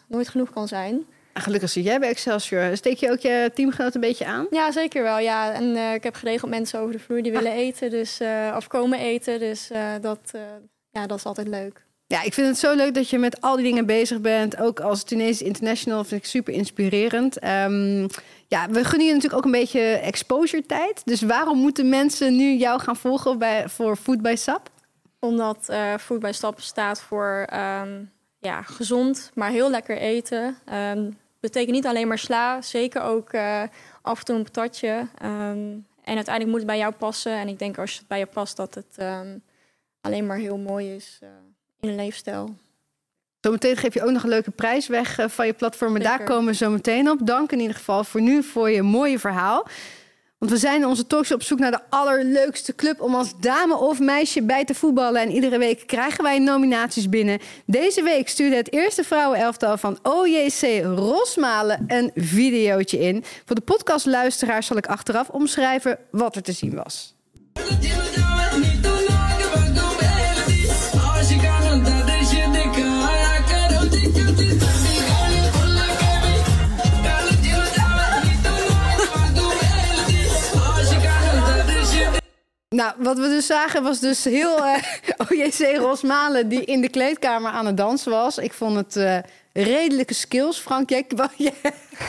[0.08, 1.06] nooit genoeg kan zijn.
[1.34, 2.78] En gelukkig zit jij bij Excelsior.
[2.78, 4.48] Steek je ook je teamgenoot een beetje aan?
[4.50, 5.20] Ja, zeker wel.
[5.20, 5.54] Ja.
[5.54, 8.68] En eh, ik heb geregeld mensen over de vloer die willen eten, dus, eh, of
[8.68, 9.40] komen eten.
[9.40, 10.32] Dus eh, dat,
[10.92, 11.86] ja, dat is altijd leuk.
[12.08, 14.60] Ja, ik vind het zo leuk dat je met al die dingen bezig bent.
[14.60, 17.40] Ook als Tunesisch International vind ik super inspirerend.
[17.40, 18.08] Ehm,
[18.48, 21.02] ja, we gunnen je natuurlijk ook een beetje exposure tijd.
[21.06, 24.70] Dus waarom moeten mensen nu jou gaan volgen bij, voor Food by Sap?
[25.20, 28.04] Omdat Food bij Stap staat voor ehm,
[28.42, 30.58] ja, gezond, maar heel lekker eten.
[30.66, 31.10] Ehm
[31.42, 33.64] betekent niet alleen maar sla, zeker ook eh,
[34.02, 35.08] af en toe een patatje.
[35.18, 35.70] Ehm,
[36.04, 37.32] en uiteindelijk moet het bij jou passen.
[37.32, 39.38] En ik denk als het bij je past dat het ehm,
[40.02, 41.30] alleen maar heel mooi is eh,
[41.80, 42.56] in een leefstijl.
[43.40, 45.96] Zometeen geef je ook nog een leuke prijs weg eh, van je platform.
[45.96, 47.20] En daar komen we zo meteen op.
[47.22, 49.68] Dank in ieder geval voor nu voor je mooie verhaal.
[50.42, 53.76] Want we zijn in onze talkshow op zoek naar de allerleukste club om als dame
[53.76, 55.22] of meisje bij te voetballen.
[55.22, 57.40] En iedere week krijgen wij nominaties binnen.
[57.66, 63.24] Deze week stuurde het eerste vrouwenelftal van OJC Rosmalen een videootje in.
[63.46, 67.16] Voor de podcastluisteraars zal ik achteraf omschrijven wat er te zien was.
[82.76, 84.76] Nou, wat we dus zagen was dus heel uh,
[85.18, 88.38] OJC Rosmalen die in de kleedkamer aan het dansen was.
[88.38, 89.18] Ik vond het uh,
[89.54, 90.60] redelijke skills.
[90.60, 91.06] Frank, jij,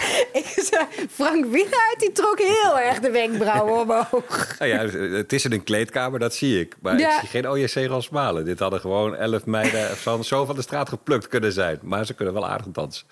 [0.40, 4.58] ik zei, Frank Wienaert die trok heel erg de wenkbrauwen omhoog.
[4.58, 6.74] Nou ja, het is in een kleedkamer, dat zie ik.
[6.80, 7.14] Maar ja.
[7.14, 8.44] ik zie geen OJC Rosmalen.
[8.44, 11.78] Dit hadden gewoon elf meiden van, zo van de straat geplukt kunnen zijn.
[11.82, 13.06] Maar ze kunnen wel aardig dansen.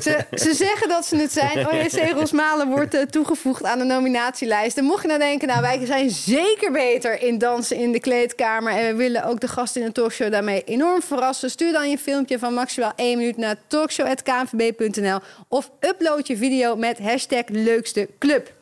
[0.00, 1.68] Ze, ze zeggen dat ze het zijn.
[1.68, 4.78] OJC Rosmalen wordt uh, toegevoegd aan de nominatielijst.
[4.78, 8.72] En mocht je nou denken, nou wij zijn zeker beter in dansen in de kleedkamer.
[8.72, 11.50] En we willen ook de gasten in de talkshow daarmee enorm verrassen.
[11.50, 16.98] Stuur dan je filmpje van maximaal één minuut naar talkshow.knvb.nl of upload je video met
[16.98, 18.52] hashtag leukste club.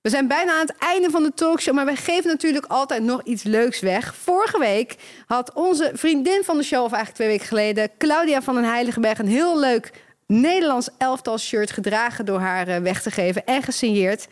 [0.00, 3.22] We zijn bijna aan het einde van de talkshow, maar we geven natuurlijk altijd nog
[3.22, 4.14] iets leuks weg.
[4.14, 8.54] Vorige week had onze vriendin van de show, of eigenlijk twee weken geleden, Claudia van
[8.54, 9.92] den Heiligenberg, een heel leuk
[10.26, 14.28] Nederlands elftal shirt gedragen door haar eh, weg te geven en gesigneerd.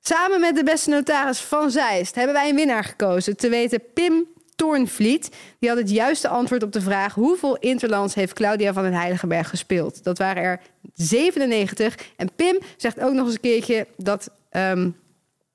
[0.00, 3.36] Samen met de beste notaris van Zeist hebben wij een winnaar gekozen.
[3.36, 4.26] Te weten Pim
[4.58, 5.30] Toornvliet.
[5.58, 7.14] Die had het juiste antwoord op de vraag...
[7.14, 10.04] hoeveel interlands heeft Claudia van den Heiligenberg gespeeld?
[10.04, 10.60] Dat waren er
[10.94, 11.94] 97.
[12.16, 14.30] En Pim zegt ook nog eens een keertje dat...
[14.52, 14.96] Um,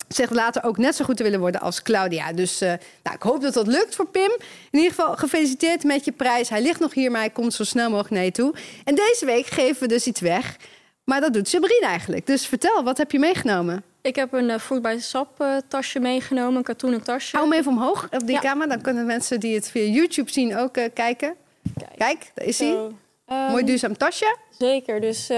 [0.08, 2.34] zegt later ook net zo goed te willen worden als Claudia.
[2.34, 2.68] Dus uh,
[3.04, 4.32] nou, ik hoop dat dat lukt voor Pim.
[4.72, 6.50] In ieder geval gefeliciteerd met je prijs.
[6.50, 8.54] Hij ligt nog hier, maar hij komt zo snel mogelijk naar je toe.
[8.84, 10.58] En deze week geven we dus iets weg.
[11.04, 12.26] Maar dat doet Sabrina eigenlijk.
[12.26, 13.84] Dus vertel, wat heb je meegenomen?
[14.04, 17.36] Ik heb een uh, by Sap uh, tasje meegenomen, een katoenen tasje.
[17.38, 18.40] Hou hem even omhoog op die ja.
[18.40, 18.68] camera.
[18.68, 21.36] Dan kunnen mensen die het via YouTube zien ook uh, kijken.
[21.78, 21.98] Kijk.
[21.98, 22.70] Kijk, daar is hij.
[22.70, 22.98] Um,
[23.28, 24.38] Mooi duurzaam tasje.
[24.58, 25.30] Zeker, dus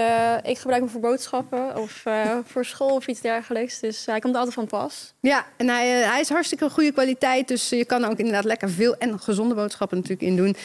[0.42, 2.04] ik gebruik hem voor boodschappen of
[2.44, 3.80] voor school of iets dergelijks.
[3.80, 5.14] Dus hij komt altijd van pas.
[5.20, 7.48] Ja, en hij, hij is hartstikke goede kwaliteit.
[7.48, 10.56] Dus je kan er ook inderdaad lekker veel en gezonde boodschappen natuurlijk in doen.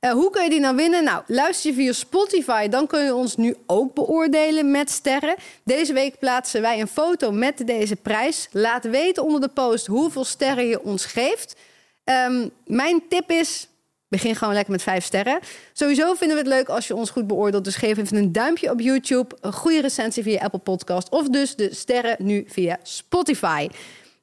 [0.00, 1.04] Uh, hoe kun je die nou winnen?
[1.04, 5.34] Nou, luister je via Spotify, dan kun je ons nu ook beoordelen met sterren.
[5.64, 8.48] Deze week plaatsen wij een foto met deze prijs.
[8.52, 11.56] Laat weten onder de post hoeveel sterren je ons geeft.
[12.04, 13.68] Um, mijn tip is,
[14.08, 15.38] begin gewoon lekker met vijf sterren.
[15.72, 17.64] Sowieso vinden we het leuk als je ons goed beoordeelt.
[17.64, 21.08] Dus geef even een duimpje op YouTube, een goede recensie via Apple Podcast...
[21.08, 23.68] of dus de sterren nu via Spotify.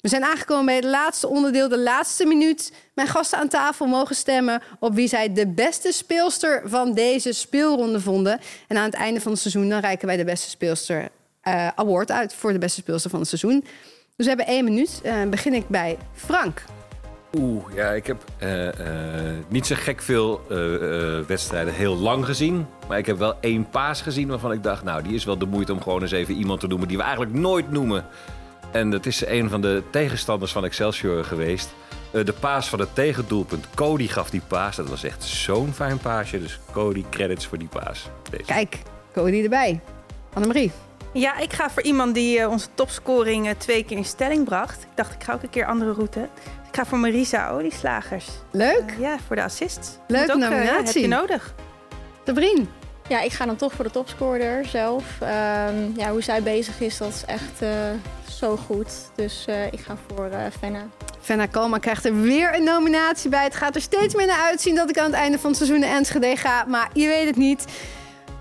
[0.08, 2.72] We zijn aangekomen bij het laatste onderdeel, de laatste minuut.
[2.96, 8.00] Mijn gasten aan tafel mogen stemmen op wie zij de beste speelster van deze speelronde
[8.00, 8.40] vonden.
[8.68, 11.10] En aan het einde van het seizoen dan reiken wij de beste speelster
[11.48, 13.66] uh, award uit voor de beste speelster van het seizoen.
[14.16, 15.02] Dus we hebben één minuut.
[15.06, 16.64] Uh, begin ik bij Frank.
[17.38, 18.70] Oeh, ja, ik heb uh,
[19.48, 20.42] niet zo gek veel
[21.28, 22.66] wedstrijden heel lang gezien.
[22.88, 24.84] Maar ik heb wel één paas gezien waarvan ik dacht...
[24.84, 26.88] nou, die is wel de moeite om gewoon eens even iemand te noemen...
[26.88, 28.06] die we eigenlijk nooit noemen.
[28.78, 31.74] En dat is een van de tegenstanders van Excelsior geweest.
[32.12, 33.66] Uh, de paas van het tegendoelpunt.
[33.76, 34.76] Cody gaf die paas.
[34.76, 36.40] Dat was echt zo'n fijn paasje.
[36.40, 38.10] Dus Cody, credits voor die paas.
[38.30, 38.44] Deze.
[38.44, 38.78] Kijk,
[39.14, 39.80] Cody erbij.
[40.34, 40.72] Annemarie.
[41.14, 44.82] Ja, ik ga voor iemand die uh, onze topscoring uh, twee keer in stelling bracht.
[44.82, 46.30] Ik dacht, ik ga ook een keer andere route.
[46.68, 48.28] ik ga voor Marisa Olieslagers.
[48.52, 48.96] Leuk.
[49.00, 50.00] ja, voor de assist.
[50.08, 50.86] Leuke ook, nominatie.
[50.86, 51.54] heb je nodig.
[52.26, 52.66] Sabrine.
[53.10, 55.04] Ja, ik ga dan toch voor de topscorer zelf.
[55.22, 57.70] Um, ja, hoe zij bezig is, dat is echt uh,
[58.40, 58.92] zo goed.
[59.16, 60.88] Dus uh, ik ga voor uh, Fenna.
[61.22, 63.44] Fenna Kalma krijgt er weer een nominatie bij.
[63.44, 65.80] Het gaat er steeds meer naar uitzien dat ik aan het einde van het seizoen
[65.80, 66.66] naar Enschede ga.
[66.68, 67.66] Maar je weet het niet.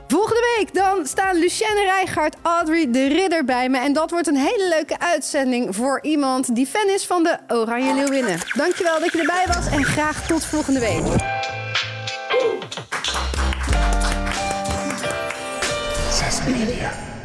[0.08, 3.78] Volgende week dan staan Lucienne Rijgaard, Audrey de Ridder bij me.
[3.78, 7.94] En dat wordt een hele leuke uitzending voor iemand die fan is van de Oranje
[7.94, 8.38] Leeuwinnen.
[8.56, 11.04] Dankjewel dat je erbij was en graag tot volgende week.
[16.46, 17.15] Media.